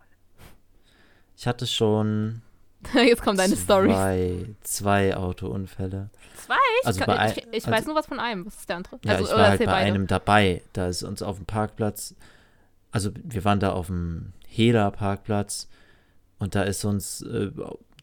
[1.36, 2.42] Ich hatte schon
[3.06, 3.88] Jetzt kommt deine Story.
[3.88, 6.10] zwei, zwei Autounfälle.
[6.36, 6.54] Zwei?
[6.80, 8.46] Ich, Also kann, bei ein- ich, ich also- weiß nur was von einem.
[8.46, 8.98] Was ist der andere?
[9.04, 9.86] Ja, also, ich war halt bei beide.
[9.86, 10.62] einem dabei.
[10.72, 12.14] Da ist uns auf dem Parkplatz,
[12.90, 15.68] also wir waren da auf dem Hela-Parkplatz
[16.38, 17.50] und da ist uns, äh,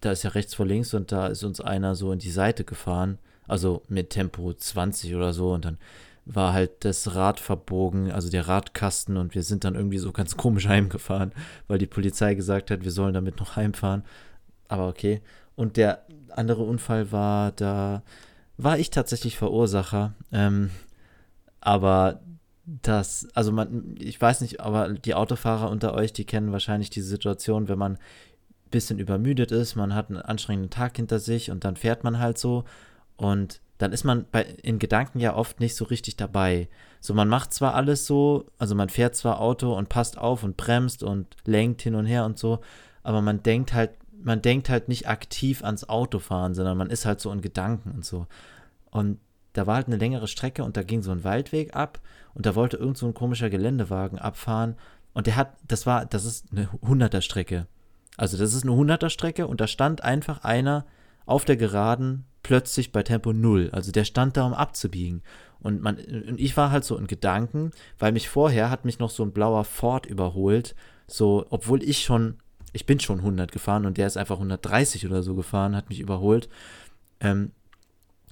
[0.01, 2.63] da ist ja rechts vor links und da ist uns einer so in die Seite
[2.63, 3.17] gefahren,
[3.47, 5.77] also mit Tempo 20 oder so und dann
[6.25, 10.37] war halt das Rad verbogen, also der Radkasten und wir sind dann irgendwie so ganz
[10.37, 11.31] komisch heimgefahren,
[11.67, 14.03] weil die Polizei gesagt hat, wir sollen damit noch heimfahren.
[14.73, 15.21] Aber okay.
[15.55, 18.01] Und der andere Unfall war, da
[18.57, 20.15] war ich tatsächlich Verursacher.
[20.31, 20.71] Ähm,
[21.61, 22.21] aber
[22.65, 27.07] das, also man, ich weiß nicht, aber die Autofahrer unter euch, die kennen wahrscheinlich diese
[27.07, 27.99] Situation, wenn man ein
[28.71, 32.39] bisschen übermüdet ist, man hat einen anstrengenden Tag hinter sich und dann fährt man halt
[32.39, 32.63] so
[33.15, 36.67] und dann ist man bei, in Gedanken ja oft nicht so richtig dabei.
[36.99, 40.57] So, man macht zwar alles so, also man fährt zwar Auto und passt auf und
[40.57, 42.61] bremst und lenkt hin und her und so,
[43.03, 43.91] aber man denkt halt,
[44.23, 48.05] man denkt halt nicht aktiv ans Autofahren, sondern man ist halt so in Gedanken und
[48.05, 48.27] so.
[48.89, 49.19] Und
[49.53, 51.99] da war halt eine längere Strecke und da ging so ein Waldweg ab
[52.33, 54.75] und da wollte irgend so ein komischer Geländewagen abfahren
[55.13, 57.67] und der hat, das war, das ist eine 100er Strecke.
[58.17, 60.85] Also das ist eine 100er Strecke und da stand einfach einer
[61.25, 63.69] auf der Geraden plötzlich bei Tempo 0.
[63.71, 65.21] Also der stand da, um abzubiegen.
[65.59, 69.09] Und, man, und ich war halt so in Gedanken, weil mich vorher hat mich noch
[69.09, 70.75] so ein blauer Ford überholt,
[71.07, 72.37] so, obwohl ich schon
[72.73, 75.99] ich bin schon 100 gefahren und der ist einfach 130 oder so gefahren, hat mich
[75.99, 76.49] überholt.
[77.19, 77.51] Ähm,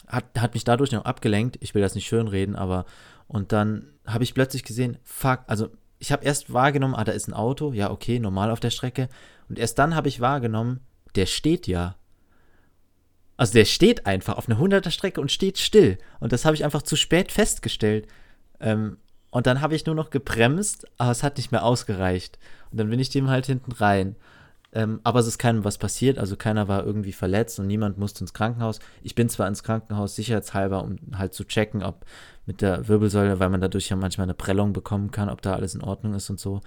[0.08, 1.58] hat, hat mich dadurch noch abgelenkt.
[1.62, 2.86] Ich will das nicht schönreden, aber
[3.28, 5.70] und dann habe ich plötzlich gesehen, fuck, also
[6.00, 9.08] ich habe erst wahrgenommen, ah, da ist ein Auto, ja, okay, normal auf der Strecke.
[9.48, 10.82] Und erst dann habe ich wahrgenommen,
[11.16, 11.96] der steht ja.
[13.38, 15.98] Also der steht einfach auf einer 100er Strecke und steht still.
[16.20, 18.08] Und das habe ich einfach zu spät festgestellt.
[18.60, 18.98] Ähm,
[19.32, 22.38] und dann habe ich nur noch gebremst, aber es hat nicht mehr ausgereicht.
[22.70, 24.16] Und dann bin ich dem halt hinten rein.
[24.74, 28.22] Ähm, aber es ist keinem was passiert, also keiner war irgendwie verletzt und niemand musste
[28.22, 28.80] ins Krankenhaus.
[29.04, 32.06] Ich bin zwar ins Krankenhaus sicherheitshalber, um halt zu checken, ob
[32.46, 35.76] mit der Wirbelsäule, weil man dadurch ja manchmal eine Prellung bekommen kann, ob da alles
[35.76, 36.62] in Ordnung ist und so.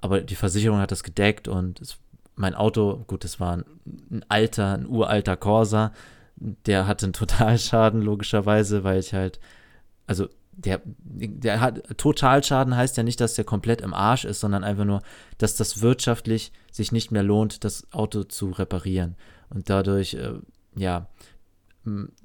[0.00, 1.98] Aber die Versicherung hat das gedeckt und es,
[2.36, 3.64] mein Auto, gut, das war ein,
[4.10, 5.92] ein alter, ein uralter Corsa,
[6.36, 9.40] der hatte einen Totalschaden logischerweise, weil ich halt,
[10.06, 10.28] also
[10.58, 14.84] der, der hat Totalschaden heißt ja nicht, dass der komplett im Arsch ist, sondern einfach
[14.84, 15.02] nur,
[15.38, 19.16] dass das wirtschaftlich sich nicht mehr lohnt, das Auto zu reparieren.
[19.50, 20.32] Und dadurch, äh,
[20.74, 21.06] ja,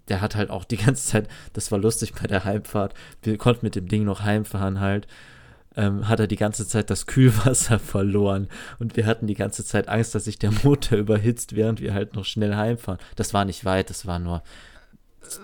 [0.08, 3.66] der hat halt auch die ganze Zeit, das war lustig bei der Heimfahrt, wir konnten
[3.66, 5.08] mit dem Ding noch heimfahren halt,
[5.76, 8.48] ähm, hat er die ganze Zeit das Kühlwasser verloren
[8.80, 12.16] und wir hatten die ganze Zeit Angst, dass sich der Motor überhitzt, während wir halt
[12.16, 13.00] noch schnell heimfahren.
[13.16, 14.42] Das war nicht weit, das war nur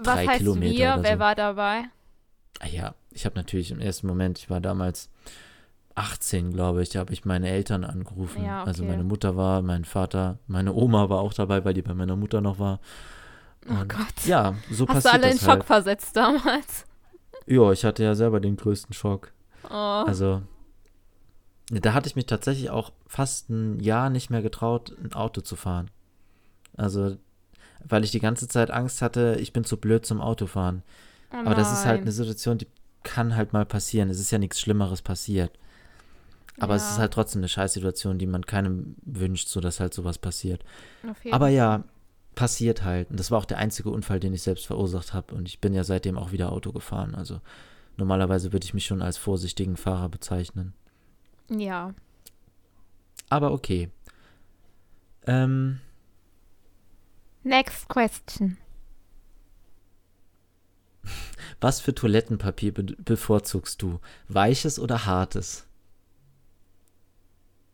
[0.04, 0.94] drei Was heißt Kilometer wir?
[0.94, 1.20] oder Wer so.
[1.20, 1.84] war dabei?
[2.60, 5.10] Ah ja, ich habe natürlich im ersten Moment, ich war damals
[5.96, 8.44] 18, glaube ich, da habe ich meine Eltern angerufen.
[8.44, 8.92] Ja, Also okay.
[8.92, 12.42] meine Mutter war, mein Vater, meine Oma war auch dabei, weil die bei meiner Mutter
[12.42, 12.80] noch war.
[13.70, 14.26] Oh Und Gott.
[14.26, 15.66] Ja, so Hast du passiert alle in das Schock halt.
[15.66, 16.86] versetzt damals?
[17.46, 19.34] Ja, ich hatte ja selber den größten Schock.
[19.70, 19.74] Oh.
[19.74, 20.42] Also,
[21.70, 25.56] da hatte ich mich tatsächlich auch fast ein Jahr nicht mehr getraut, ein Auto zu
[25.56, 25.92] fahren.
[26.78, 27.18] Also,
[27.84, 30.84] weil ich die ganze Zeit Angst hatte, ich bin zu blöd zum Autofahren.
[31.32, 32.68] Oh Aber das ist halt eine Situation, die
[33.04, 34.10] kann halt mal passieren.
[34.10, 35.58] Es ist ja nichts Schlimmeres passiert.
[36.60, 36.90] Aber es Ja.
[36.92, 40.64] ist halt trotzdem eine Scheißsituation, die man keinem wünscht, so dass halt sowas passiert.
[41.32, 41.84] Aber ja,
[42.36, 43.10] passiert halt.
[43.10, 45.34] Und das war auch der einzige Unfall, den ich selbst verursacht habe.
[45.36, 47.16] Und ich bin ja seitdem auch wieder Auto gefahren.
[47.16, 47.40] Also
[47.98, 50.74] normalerweise würde ich mich schon als vorsichtigen Fahrer bezeichnen.
[51.50, 51.94] Ja.
[53.30, 53.90] Aber okay.
[55.28, 55.80] Ähm,
[57.44, 58.58] Next question.
[61.62, 64.00] Was für Toilettenpapier be bevorzugst du?
[64.28, 65.66] Weiches oder hartes?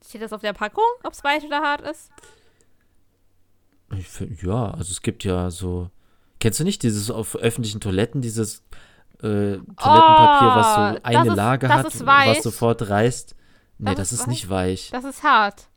[0.08, 2.12] Steht das auf der Packung, ob es weich oder hart ist?
[3.98, 5.90] Ich find, ja, also es gibt ja so.
[6.40, 8.60] Kennst du nicht dieses auf öffentlichen Toiletten, dieses
[9.20, 13.36] äh, Toilettenpapier, was so Oh, eine ist- Lage hat, was sofort reißt?
[13.78, 14.90] Nee, Das das, ist ist nicht weich.
[14.92, 15.68] Das ist hart.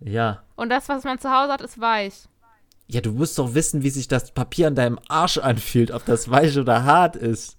[0.00, 0.42] Ja.
[0.56, 2.24] Und das, was man zu Hause hat, ist weich.
[2.88, 6.30] Ja, du musst doch wissen, wie sich das Papier an deinem Arsch anfühlt, ob das
[6.30, 7.56] weich oder hart ist.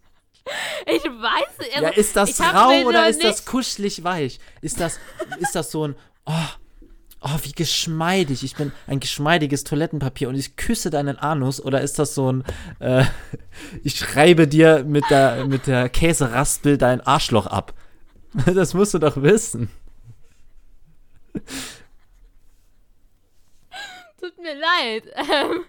[0.86, 1.76] Ich weiß nicht.
[1.76, 4.40] ja, also, ist das rau oder ist das nicht- kuschelig weich?
[4.62, 4.98] Ist das,
[5.40, 6.32] ist das so ein, oh,
[7.20, 8.44] oh, wie geschmeidig.
[8.44, 12.46] Ich bin ein geschmeidiges Toilettenpapier und ich küsse deinen Anus oder ist das so ein,
[12.80, 13.04] äh,
[13.84, 17.74] ich schreibe dir mit der, mit der Käseraspel dein Arschloch ab?
[18.54, 19.70] Das musst du doch wissen.
[24.28, 25.04] Tut mir leid.
[25.18, 25.66] Ähm,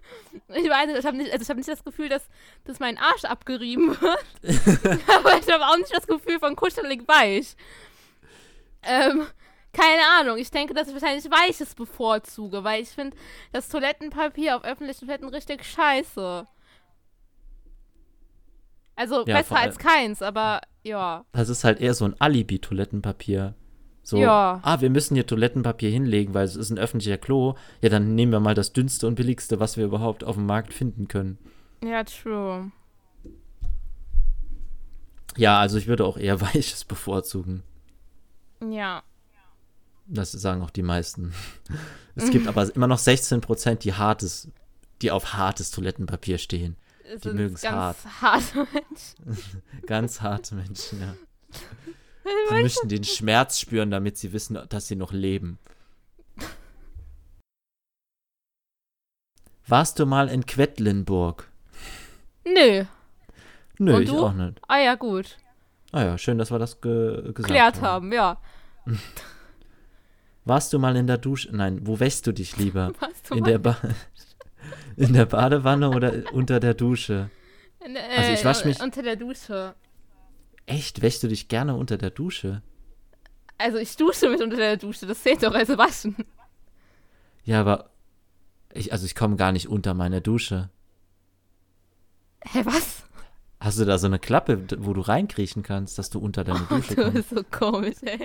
[0.48, 2.22] ich weiß nicht, ich habe nicht, also ich hab nicht das Gefühl, dass,
[2.64, 4.24] dass mein Arsch abgerieben wird.
[5.08, 7.56] Aber ich habe auch nicht das Gefühl von kuschelig weich.
[8.82, 9.26] Ähm,
[9.72, 10.38] keine Ahnung.
[10.38, 13.16] Ich denke, dass ich wahrscheinlich Weiches bevorzuge, weil ich finde
[13.52, 16.46] das Toilettenpapier auf öffentlichen Toiletten richtig scheiße.
[18.96, 21.24] Also Ja, besser als keins, aber ja.
[21.32, 23.54] Das ist halt eher so ein Alibi-Toilettenpapier.
[24.08, 24.58] So, Ja.
[24.62, 27.56] ah, wir müssen hier Toilettenpapier hinlegen, weil es ist ein öffentlicher Klo.
[27.82, 30.72] Ja, dann nehmen wir mal das dünnste und billigste, was wir überhaupt auf dem Markt
[30.72, 31.36] finden können.
[31.84, 32.72] Ja, true.
[35.36, 37.62] Ja, also ich würde auch eher weiches bevorzugen.
[38.66, 39.02] Ja.
[40.06, 41.34] Das sagen auch die meisten.
[42.14, 44.48] Es gibt aber immer noch 16%, die hartes,
[45.02, 46.76] die auf hartes Toilettenpapier stehen.
[47.04, 49.44] Es Die sind mögen's ganz harte Menschen.
[49.86, 51.14] Ganz harte Menschen, ja.
[52.50, 55.58] Die müssen den Schmerz spüren, damit sie wissen, dass sie noch leben.
[59.66, 61.50] Warst du mal in Quedlinburg?
[62.44, 62.84] Nö.
[63.78, 64.60] Nö, ich auch nicht.
[64.66, 65.36] Ah ja, gut.
[65.92, 67.86] Ah ja, schön, dass wir das ge Geklärt haben.
[67.86, 68.40] haben, ja.
[70.44, 71.54] Warst du mal in der Dusche?
[71.54, 72.92] Nein, wo wäschst du dich lieber?
[73.00, 73.76] Was du In der, ba
[74.96, 77.30] in der Badewanne oder unter der Dusche?
[77.84, 79.74] In, äh, Also ich wasch mich- Unter der Dusche.
[80.68, 82.62] Echt, wäschst du dich gerne unter der Dusche?
[83.56, 86.14] Also ich dusche mit unter der Dusche, das zählt doch als waschen.
[87.44, 87.90] Ja, aber
[88.74, 90.68] ich, also ich komme gar nicht unter meine Dusche.
[92.44, 93.02] Hä, was?
[93.60, 96.94] Hast du da so eine Klappe, wo du reinkriechen kannst, dass du unter deine Dusche
[96.94, 97.14] Du kommst?
[97.14, 98.24] bist so komisch, ey.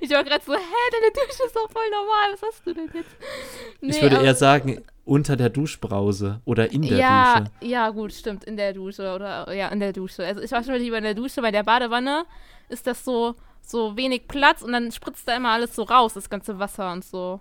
[0.00, 0.58] Ich war gerade so, hä,
[0.92, 3.16] deine Dusche ist doch voll normal, was hast du denn jetzt?
[3.80, 7.50] ich würde eher sagen, unter der Duschbrause oder in der ja, Dusche.
[7.60, 10.24] Ja, gut, stimmt, in der Dusche oder ja, in der Dusche.
[10.26, 12.24] Also ich wasche mir lieber in der Dusche, bei der Badewanne
[12.68, 16.28] ist das so, so wenig Platz und dann spritzt da immer alles so raus, das
[16.28, 17.40] ganze Wasser und so.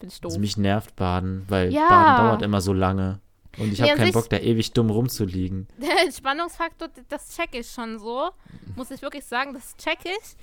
[0.00, 0.30] Bin ich doof.
[0.30, 1.88] Also mich nervt Baden, weil Ja.
[1.88, 3.20] Baden dauert immer so lange.
[3.58, 5.68] Und ich Nee, habe keinen Bock, da ewig dumm rumzuliegen.
[5.78, 8.30] Der Entspannungsfaktor, das check ich schon so.
[8.76, 10.36] Muss ich wirklich sagen, das check ich.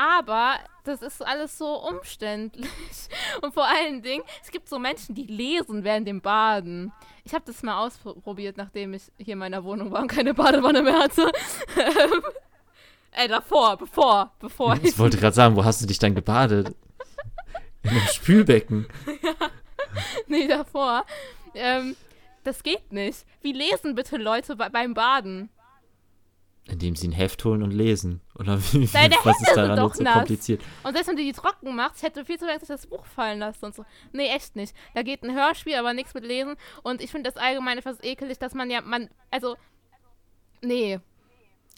[0.00, 2.70] Aber das ist alles so umständlich.
[3.42, 6.90] Und vor allen Dingen, es gibt so Menschen, die lesen während dem Baden.
[7.24, 10.82] Ich habe das mal ausprobiert, nachdem ich hier in meiner Wohnung war und keine Badewanne
[10.82, 11.30] mehr hatte.
[13.12, 16.74] Ey, davor, bevor, bevor Ich wollte gerade sagen, wo hast du dich dann gebadet?
[17.82, 18.86] In einem Spülbecken.
[20.28, 21.04] Nee, davor.
[21.52, 21.96] Ähm,
[22.44, 23.26] das geht nicht.
[23.42, 25.50] Wie lesen bitte Leute be beim Baden?
[26.70, 28.20] Indem sie ein Heft holen und lesen.
[28.38, 30.14] Oder wie, Deine was Hände ist daran jetzt so nass.
[30.14, 30.62] kompliziert?
[30.82, 33.64] Und selbst wenn du die trocken machst, hätte viel zu lange das Buch fallen lassen
[33.64, 33.84] und so.
[34.12, 34.74] Nee, echt nicht.
[34.94, 36.56] Da geht ein Hörspiel, aber nichts mit Lesen.
[36.82, 39.56] Und ich finde das allgemein etwas ekelig, dass man ja, man, also,
[40.62, 41.00] nee.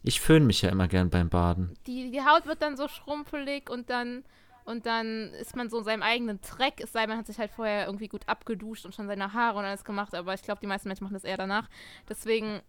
[0.02, 1.74] Ich föhne mich ja immer gern beim Baden.
[1.86, 4.24] Die, die Haut wird dann so schrumpelig und dann,
[4.64, 6.74] und dann ist man so in seinem eigenen Dreck.
[6.78, 9.58] Es sei denn, man hat sich halt vorher irgendwie gut abgeduscht und schon seine Haare
[9.58, 10.14] und alles gemacht.
[10.14, 11.68] Aber ich glaube, die meisten Menschen machen das eher danach.
[12.08, 12.60] Deswegen,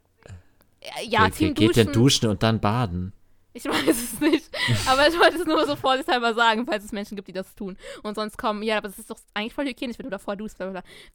[1.04, 1.86] ja, Wer- wer Team geht Duschen.
[1.86, 3.14] denn duschen und dann baden?
[3.56, 4.50] Ich weiß es nicht.
[4.88, 7.78] Aber ich wollte es nur so vorsichtshalber sagen, falls es Menschen gibt, die das tun.
[8.02, 10.58] Und sonst kommen, ja, aber es ist doch eigentlich voll hygienisch, wenn du davor duschst.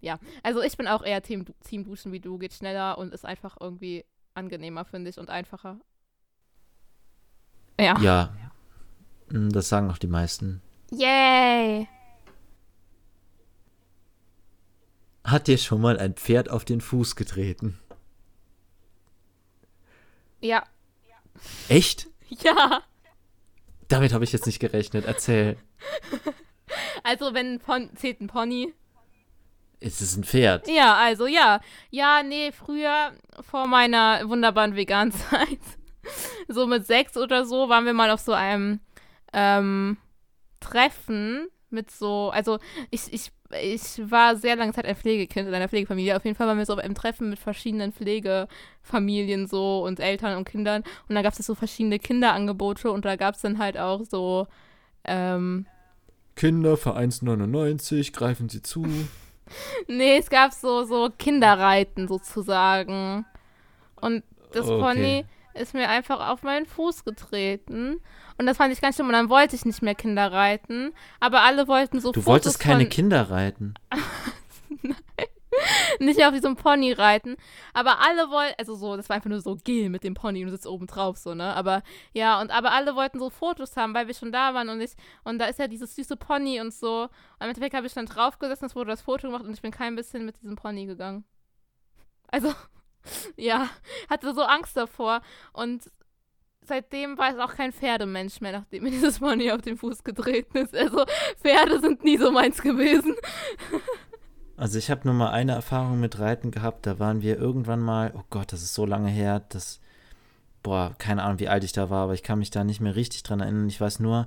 [0.00, 2.38] Ja, also ich bin auch eher Team, Team Duschen wie du.
[2.38, 4.04] Geht schneller und ist einfach irgendwie
[4.34, 5.80] angenehmer, finde ich, und einfacher.
[7.80, 7.98] Ja.
[8.00, 8.32] Ja.
[9.30, 10.62] Mm, Das sagen auch die meisten.
[10.92, 11.88] Yay!
[15.24, 17.78] Hat dir schon mal ein Pferd auf den Fuß getreten?
[20.40, 20.64] Ja.
[21.68, 22.08] Echt?
[22.44, 22.82] Ja.
[23.88, 25.06] Damit habe ich jetzt nicht gerechnet.
[25.06, 25.56] Erzähl.
[27.02, 28.74] Also, wenn ein Pon zählt ein Pony.
[29.80, 30.68] Ist es ein Pferd?
[30.68, 31.60] Ja, also ja.
[31.90, 35.58] Ja, nee, früher vor meiner wunderbaren veganen Zeit,
[36.48, 38.80] so mit sechs oder so, waren wir mal auf so einem
[39.32, 39.96] ähm,
[40.60, 42.58] Treffen mit so, also
[42.90, 43.30] ich, ich,
[43.62, 46.16] ich war sehr lange Zeit ein Pflegekind in einer Pflegefamilie.
[46.16, 50.48] Auf jeden Fall waren wir so einem Treffen mit verschiedenen Pflegefamilien so und Eltern und
[50.48, 50.82] Kindern.
[51.08, 54.46] Und da gab es so verschiedene Kinderangebote und da gab es dann halt auch so,
[55.04, 55.66] ähm,
[56.36, 58.86] Kinder für 1,99, greifen Sie zu.
[59.86, 63.24] Nee, es gab so, so Kinderreiten sozusagen.
[63.96, 64.22] Und
[64.52, 64.82] das Okay.
[64.82, 65.24] Pony
[65.58, 68.00] ist mir einfach auf meinen Fuß getreten.
[68.38, 69.08] Und das fand ich ganz schlimm.
[69.08, 70.92] Und dann wollte ich nicht mehr Kinder reiten.
[71.20, 73.74] Aber alle wollten so Du Fotos wolltest keine von, Kinder reiten.
[76.00, 77.36] nicht mehr auf diesem Pony reiten.
[77.72, 80.46] Aber alle wollten, also so, das war einfach nur so Gil mit dem Pony und
[80.46, 81.54] du sitzt oben drauf, so, ne?
[81.54, 81.82] Aber
[82.12, 84.92] ja, und aber alle wollten so Fotos haben, weil wir schon da waren und ich,
[85.24, 87.02] und da ist ja dieses süße Pony und so.
[87.02, 89.62] Und im Endeffekt habe ich dann drauf gesessen, es wurde das Foto gemacht und ich
[89.62, 91.24] bin kein bisschen mit diesem Pony gegangen.
[92.28, 92.52] Also,
[93.36, 93.68] ja,
[94.08, 95.20] hatte so Angst davor.
[95.52, 95.90] Und
[96.62, 100.58] seitdem war ich auch kein Pferdemensch mehr, nachdem mir dieses Pony auf den Fuß getreten
[100.58, 100.74] ist.
[100.74, 101.04] Also,
[101.40, 103.14] Pferde sind nie so meins gewesen.
[104.58, 106.84] Also ich habe nur mal eine Erfahrung mit Reiten gehabt.
[106.84, 109.80] Da waren wir irgendwann mal, oh Gott, das ist so lange her, das,
[110.64, 112.96] boah, keine Ahnung, wie alt ich da war, aber ich kann mich da nicht mehr
[112.96, 113.68] richtig dran erinnern.
[113.68, 114.26] Ich weiß nur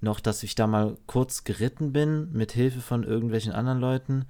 [0.00, 4.26] noch, dass ich da mal kurz geritten bin, mit Hilfe von irgendwelchen anderen Leuten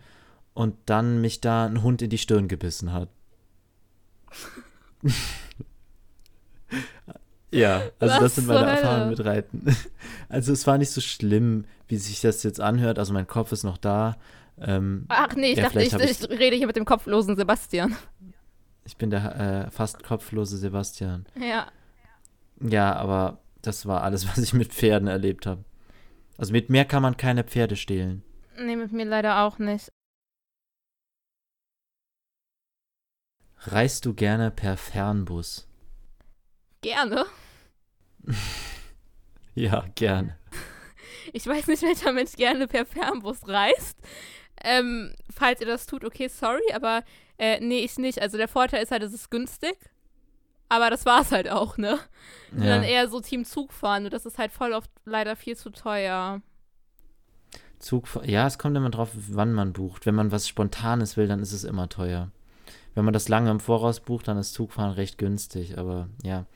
[0.53, 3.09] und dann mich da ein Hund in die Stirn gebissen hat.
[7.51, 8.71] Ja, also Was das sind meine?
[8.71, 9.77] Erfahrungen mit Reiten.
[10.31, 12.99] Also es war nicht so schlimm, wie sich das jetzt anhört.
[12.99, 14.19] Also mein Kopf ist noch da.
[14.61, 17.97] Ähm, Ach nee, ich Ja, dachte, ich, hab ich rede hier mit dem kopflosen Sebastian.
[18.85, 21.25] Ich bin der äh, fast kopflose Sebastian.
[21.41, 21.69] Ja.
[22.61, 25.65] Ja, aber das war alles, was ich mit Pferden erlebt habe.
[26.37, 28.23] Also mit mehr kann man keine Pferde stehlen.
[28.61, 29.91] Nee, mit mir leider auch nicht.
[33.61, 35.67] Reist du gerne per Fernbus?
[36.81, 37.27] Gerne.
[39.55, 40.39] Ja, gerne.
[41.33, 43.99] Ich weiß nicht, welcher Mensch gerne per Fernbus reist.
[44.63, 47.03] Ähm, falls ihr das tut, okay, sorry, aber
[47.39, 48.23] äh, nee, ich nicht.
[48.23, 49.77] Also der Vorteil ist halt, es ist günstig.
[50.71, 51.99] Aber das war's halt auch, ne?
[52.57, 52.65] Ja.
[52.67, 55.71] dann eher so Team Zug fahren und das ist halt voll oft leider viel zu
[55.71, 56.41] teuer.
[57.79, 60.07] Zug, ja, es kommt immer drauf, wann man bucht.
[60.07, 62.31] Wenn man was Spontanes will, dann ist es immer teuer.
[62.99, 65.79] Wenn man das lange im Voraus bucht, dann ist Zugfahren recht günstig.
[65.79, 66.47] Aber ja,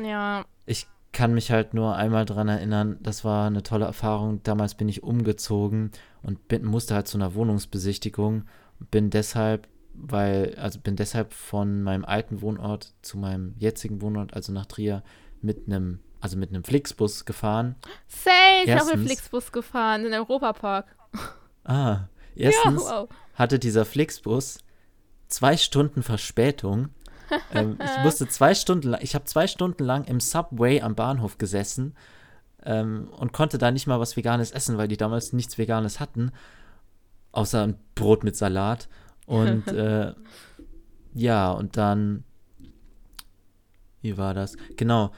[0.00, 4.40] Ja, ich kann mich halt nur einmal dran erinnern, das war eine tolle Erfahrung.
[4.44, 5.90] Damals bin ich umgezogen
[6.22, 8.44] und bin, musste halt zu einer Wohnungsbesichtigung.
[8.92, 14.52] Bin deshalb, weil, also bin deshalb von meinem alten Wohnort zu meinem jetzigen Wohnort, also
[14.52, 15.02] nach Trier,
[15.42, 17.74] mit einem also mit einem Flixbus gefahren.
[18.06, 18.30] Safe,
[18.64, 20.94] ich habe mit Erstens- Flixbus gefahren in Europapark.
[21.64, 22.02] Ah,
[22.36, 23.08] erstens Ja, wow.
[23.34, 24.58] hatte dieser Flixbus
[25.28, 26.88] zwei Stunden Verspätung.
[27.52, 31.36] ähm, ich musste zwei Stunden lang, ich habe zwei Stunden lang im Subway am Bahnhof
[31.38, 31.94] gesessen
[32.64, 36.32] ähm, und konnte da nicht mal was Veganes essen, weil die damals nichts Veganes hatten,
[37.32, 38.88] außer ein Brot mit Salat.
[39.26, 40.14] Und äh,
[41.14, 42.24] ja, und dann,
[44.00, 44.56] wie war das?
[44.76, 45.12] Genau,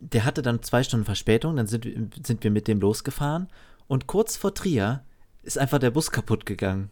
[0.00, 3.48] der hatte dann zwei Stunden Verspätung, dann sind, wir- sind wir mit dem losgefahren
[3.86, 5.02] und kurz vor Trier
[5.42, 6.90] ist einfach der Bus kaputt gegangen.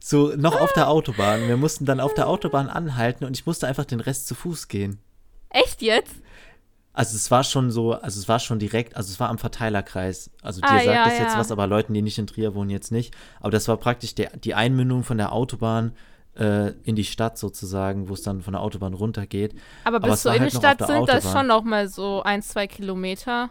[0.00, 1.48] So, noch auf der Autobahn.
[1.48, 4.68] Wir mussten dann auf der Autobahn anhalten und ich musste einfach den Rest zu Fuß
[4.68, 4.98] gehen.
[5.50, 6.14] Echt jetzt?
[6.92, 10.30] Also es war schon so, also es war schon direkt, also es war am Verteilerkreis.
[10.42, 11.38] Also dir Ah, sagt ja, das jetzt ja.
[11.38, 13.14] was, aber Leuten, die nicht in Trier wohnen, jetzt nicht.
[13.40, 15.92] Aber das war praktisch der, die Einmündung von der Autobahn
[16.36, 19.54] äh, in die Stadt sozusagen, wo es dann von der Autobahn runtergeht.
[19.84, 23.50] Aber bis zur halt Innenstadt der sind das schon noch mal so ein, zwei Kilometer.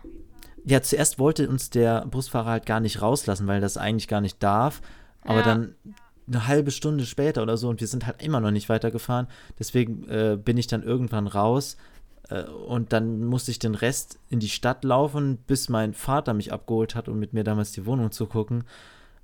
[0.66, 4.20] Ja, zuerst wollte uns der Busfahrer halt gar nicht rauslassen, weil er das eigentlich gar
[4.22, 4.82] nicht darf.
[5.24, 5.44] Aber Ja.
[5.46, 5.76] dann
[6.28, 9.28] eine halbe Stunde später oder so und wir sind halt immer noch nicht weitergefahren.
[9.60, 11.78] Deswegen äh, bin ich dann irgendwann raus
[12.30, 16.52] äh, und dann musste ich den Rest in die Stadt laufen, bis mein Vater mich
[16.52, 18.64] abgeholt hat, um mit mir damals die Wohnung zu gucken.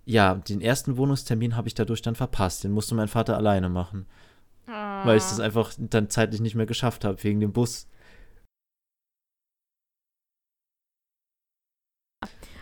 [0.05, 2.63] Ja, den ersten Wohnungstermin habe ich dadurch dann verpasst.
[2.63, 4.05] Den musste mein Vater alleine machen,
[4.65, 5.43] weil ich das Ah.
[5.43, 7.87] einfach dann zeitlich nicht mehr geschafft habe, wegen dem Bus.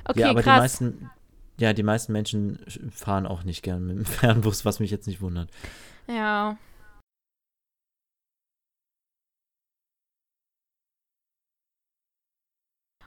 [0.05, 0.77] Okay, ja, aber krass.
[0.77, 1.09] die meisten,
[1.61, 2.59] ja, die meisten Menschen
[2.91, 5.49] fahren auch nicht gern mit dem Fernbus, was mich jetzt nicht wundert.
[6.07, 6.57] Ja.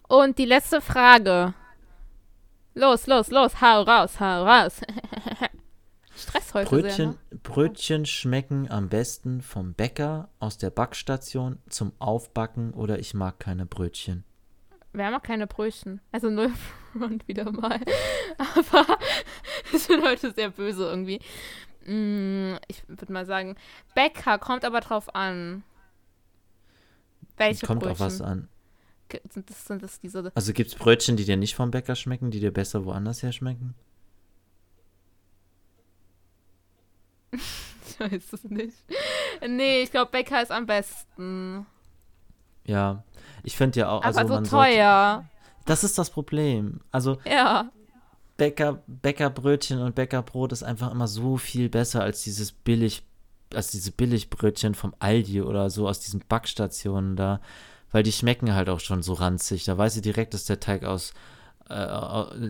[0.08, 1.54] Und die letzte Frage.
[2.74, 4.80] Los, los, los, hau raus, hau raus.
[6.16, 7.38] Stress heute sehr, Brötchen, ne?
[7.42, 13.66] Brötchen schmecken am besten vom Bäcker aus der Backstation zum Aufbacken oder ich mag keine
[13.66, 14.24] Brötchen.
[14.94, 16.00] Wir haben auch keine Brötchen.
[16.12, 16.52] Also null
[16.94, 17.80] und wieder mal.
[18.38, 18.86] Aber
[19.72, 21.20] ich bin heute sehr böse irgendwie.
[21.84, 23.56] Mm, Ich würde mal sagen,
[23.94, 25.62] Bäcker kommt aber drauf an.
[27.36, 27.96] Welche Kommt Brötchen?
[27.96, 28.48] auch was an.
[29.30, 32.30] Sind das, sind das diese Also gibt es Brötchen, die dir nicht vom Bäcker schmecken,
[32.30, 33.74] die dir besser woanders her schmecken?
[37.86, 38.76] Ich weiß es nicht.
[39.46, 41.64] Nee, ich glaube, Bäcker ist am besten.
[42.66, 43.04] Ja,
[43.42, 45.24] ich finde ja auch, also aber man so sollte, teuer.
[45.66, 46.80] das ist das Problem.
[46.90, 47.70] Also Ja.
[48.36, 53.04] Bäcker, Bäckerbrötchen und Bäckerbrot ist einfach immer so viel besser als dieses billig,
[53.54, 57.40] als diese Billigbrötchen vom Aldi oder so aus diesen Backstationen da,
[57.92, 59.64] weil die schmecken halt auch schon so ranzig.
[59.64, 61.12] Da weiß ich direkt, dass der Teig aus
[61.68, 61.86] äh,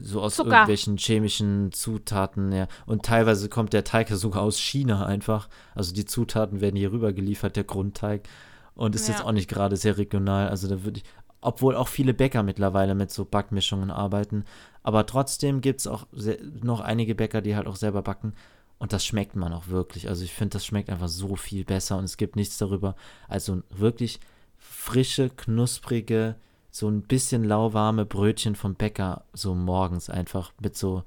[0.03, 0.51] so aus Zucker.
[0.51, 2.67] irgendwelchen chemischen Zutaten, ja.
[2.87, 5.49] Und teilweise kommt der Teig ja sogar aus China einfach.
[5.75, 8.29] Also die Zutaten werden hier rüber geliefert, der Grundteig.
[8.75, 9.15] Und ist Ja.
[9.15, 10.49] jetzt auch nicht gerade sehr regional.
[10.49, 11.05] Also da würde ich,
[11.41, 14.45] obwohl auch viele Bäcker mittlerweile mit so Backmischungen arbeiten.
[14.83, 18.35] Aber trotzdem gibt es auch sehr, noch einige Bäcker, die halt auch selber backen.
[18.79, 20.09] Und das schmeckt man auch wirklich.
[20.09, 21.97] Also ich finde, das schmeckt einfach so viel besser.
[21.99, 22.97] Und es gibt nichts darüber.
[23.29, 24.19] Also wirklich
[24.57, 26.37] frische, knusprige,
[26.71, 31.05] so ein bisschen lauwarme Brötchen vom Bäcker, so morgens einfach mit so,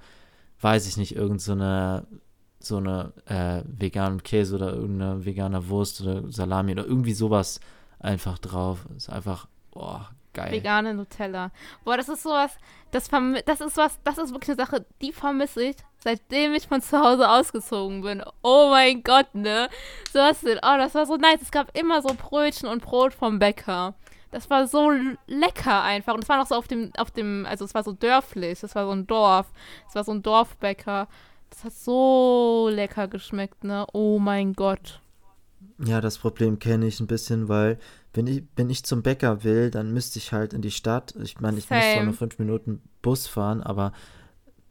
[0.61, 2.07] weiß ich nicht, irgend so eine,
[2.67, 7.59] so eine äh, veganen Käse oder irgendeine vegane Wurst oder Salami oder irgendwie sowas
[7.99, 8.85] einfach drauf.
[8.95, 10.51] Ist einfach, boah, geil.
[10.51, 11.51] Vegane Nutella.
[11.83, 12.57] Boah, das ist sowas,
[12.91, 13.09] das,
[13.45, 16.99] das ist was, das ist wirklich eine Sache, die vermisse ich, seitdem ich von zu
[16.99, 18.23] Hause ausgezogen bin.
[18.43, 19.69] Oh mein Gott, ne?
[20.13, 21.41] Sowas, oh, das war so nice.
[21.41, 23.95] Es gab immer so Brötchen und Brot vom Bäcker.
[24.31, 24.91] Das war so
[25.25, 26.13] lecker einfach.
[26.13, 28.61] Und es war noch so auf dem, auf dem, also es war so dörflich.
[28.61, 29.47] Es war so ein Dorf.
[29.87, 31.07] Es war so ein Dorfbäcker.
[31.57, 33.87] Das hat so lecker geschmeckt, ne?
[33.91, 35.01] Oh mein Gott.
[35.83, 37.79] Ja, das Problem kenne ich ein bisschen, weil
[38.13, 41.15] wenn ich, wenn ich zum Bäcker will, dann müsste ich halt in die Stadt.
[41.23, 42.05] Ich meine, ich muss zwar Same.
[42.05, 43.91] nur fünf Minuten Bus fahren, aber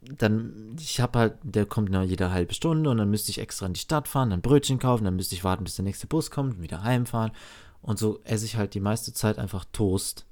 [0.01, 3.65] dann, ich habe halt, der kommt nur jede halbe Stunde und dann müsste ich extra
[3.65, 6.31] in die Stadt fahren, dann Brötchen kaufen, dann müsste ich warten, bis der nächste Bus
[6.31, 7.33] kommt und wieder heimfahren.
[7.81, 10.25] Und so esse ich halt die meiste Zeit einfach Toast.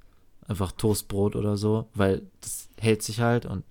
[0.48, 3.62] Einfach Toastbrot oder so, weil das hält sich halt und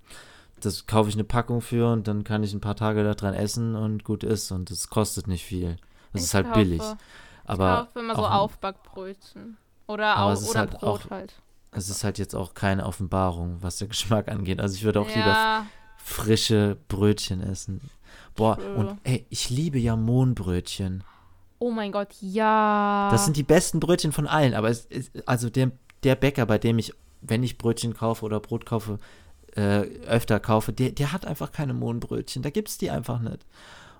[0.66, 3.76] das kaufe ich eine Packung für und dann kann ich ein paar Tage daran essen
[3.76, 5.78] und gut ist und es kostet nicht viel.
[6.14, 6.82] Das Ich ist halt kaufe- billig.
[6.82, 9.58] Ich Aber kaufe immer so auch- Aufbackbrötchen.
[9.88, 11.34] Oder, Aber auch, es oder halt Brot auch- halt.
[11.72, 14.60] es ist halt jetzt auch keine Offenbarung, was der Geschmack angeht.
[14.60, 15.66] Also ich würde auch lieber ja,
[15.98, 17.82] frische Brötchen essen.
[18.36, 18.76] Boah, True.
[18.76, 21.04] und ey, ich liebe ja Mohnbrötchen.
[21.60, 23.10] oh mein Gott, ja.
[23.12, 25.72] Das sind die besten Brötchen von allen, aber es ist, also der,
[26.04, 29.00] der Bäcker, bei dem ich, wenn ich Brötchen kaufe oder Brot kaufe,
[29.56, 32.44] äh, öfter kaufe, der, der hat einfach keine Mohnbrötchen.
[32.44, 33.46] Da gibt's die einfach nicht.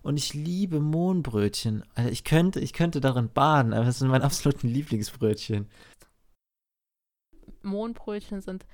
[0.02, 1.84] Und ich liebe Mohnbrötchen.
[1.96, 5.68] Also ich könnte, ich könnte darin baden, aber das sind meine absoluten Lieblingsbrötchen.
[7.64, 8.66] Mohnbrötchen sind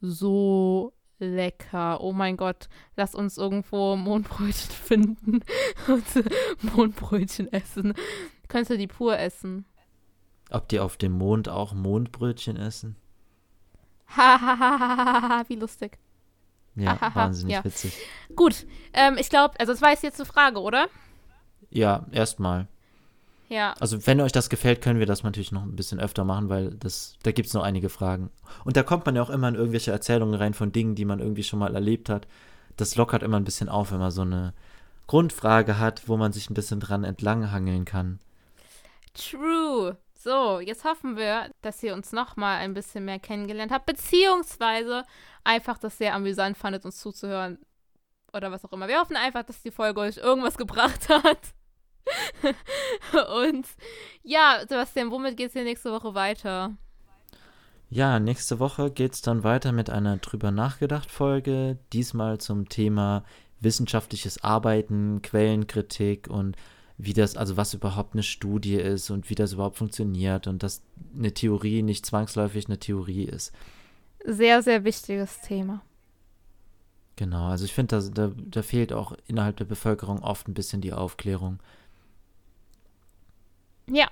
[0.00, 2.00] so lecker.
[2.00, 5.40] Oh mein Gott, lass uns irgendwo Mohnbrötchen finden
[5.86, 7.94] und Mohnbrötchen essen.
[8.48, 9.66] Könntest du die pur essen?
[10.50, 12.96] Ob die auf dem Mond auch Mondbrötchen essen?
[14.08, 15.98] Hahaha, wie lustig.
[16.82, 17.64] Ja, wahnsinnig ja.
[17.64, 17.96] witzig.
[18.36, 20.88] Gut, ähm, ich glaube, also das war jetzt eine Frage, oder?
[21.70, 22.66] Ja, erstmal.
[23.48, 23.74] Ja.
[23.80, 26.70] Also wenn euch das gefällt, können wir das natürlich noch ein bisschen öfter machen, weil
[26.70, 28.30] das, da gibt es noch einige Fragen.
[28.64, 31.18] Und da kommt man ja auch immer in irgendwelche Erzählungen rein von Dingen, die man
[31.18, 32.28] irgendwie schon mal erlebt hat.
[32.76, 34.54] Das lockert immer ein bisschen auf, wenn man so eine
[35.08, 38.20] Grundfrage hat, wo man sich ein bisschen dran entlanghangeln kann.
[39.14, 39.96] True.
[40.22, 45.04] So, jetzt hoffen wir, dass ihr uns noch mal ein bisschen mehr kennengelernt habt, beziehungsweise
[45.44, 47.56] einfach das sehr amüsant fandet, uns zuzuhören
[48.34, 48.86] oder was auch immer.
[48.86, 51.38] Wir hoffen einfach, dass die Folge euch irgendwas gebracht hat.
[53.34, 53.66] Und
[54.22, 56.76] ja, Sebastian, womit geht es hier nächste Woche weiter?
[57.88, 61.78] Ja, nächste Woche geht es dann weiter mit einer drüber nachgedacht Folge.
[61.94, 63.24] Diesmal zum Thema
[63.60, 66.58] wissenschaftliches Arbeiten, Quellenkritik und
[67.04, 70.82] wie das, also was überhaupt eine Studie ist und wie das überhaupt funktioniert und dass
[71.16, 73.52] eine Theorie nicht zwangsläufig eine Theorie ist.
[74.24, 75.82] Sehr, sehr wichtiges Thema.
[77.16, 80.80] Genau, also ich finde, da, da, da fehlt auch innerhalb der Bevölkerung oft ein bisschen
[80.80, 81.58] die Aufklärung.
[83.86, 84.08] Ja.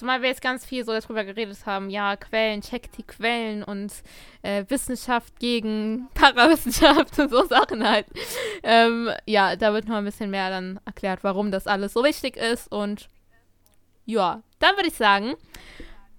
[0.00, 3.92] Zumal wir jetzt ganz viel so darüber geredet haben, ja, Quellen, checkt die Quellen und
[4.40, 8.06] äh, Wissenschaft gegen Parawissenschaft und so Sachen halt.
[8.62, 12.38] Ähm, ja, da wird noch ein bisschen mehr dann erklärt, warum das alles so wichtig
[12.38, 12.72] ist.
[12.72, 13.10] Und
[14.06, 15.34] ja, dann würde ich sagen,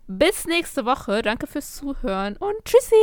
[0.06, 1.24] bis nächste Woche.
[1.24, 2.94] Danke fürs Zuhören und tschüssi!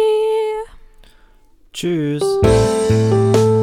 [1.73, 3.58] Tschüss!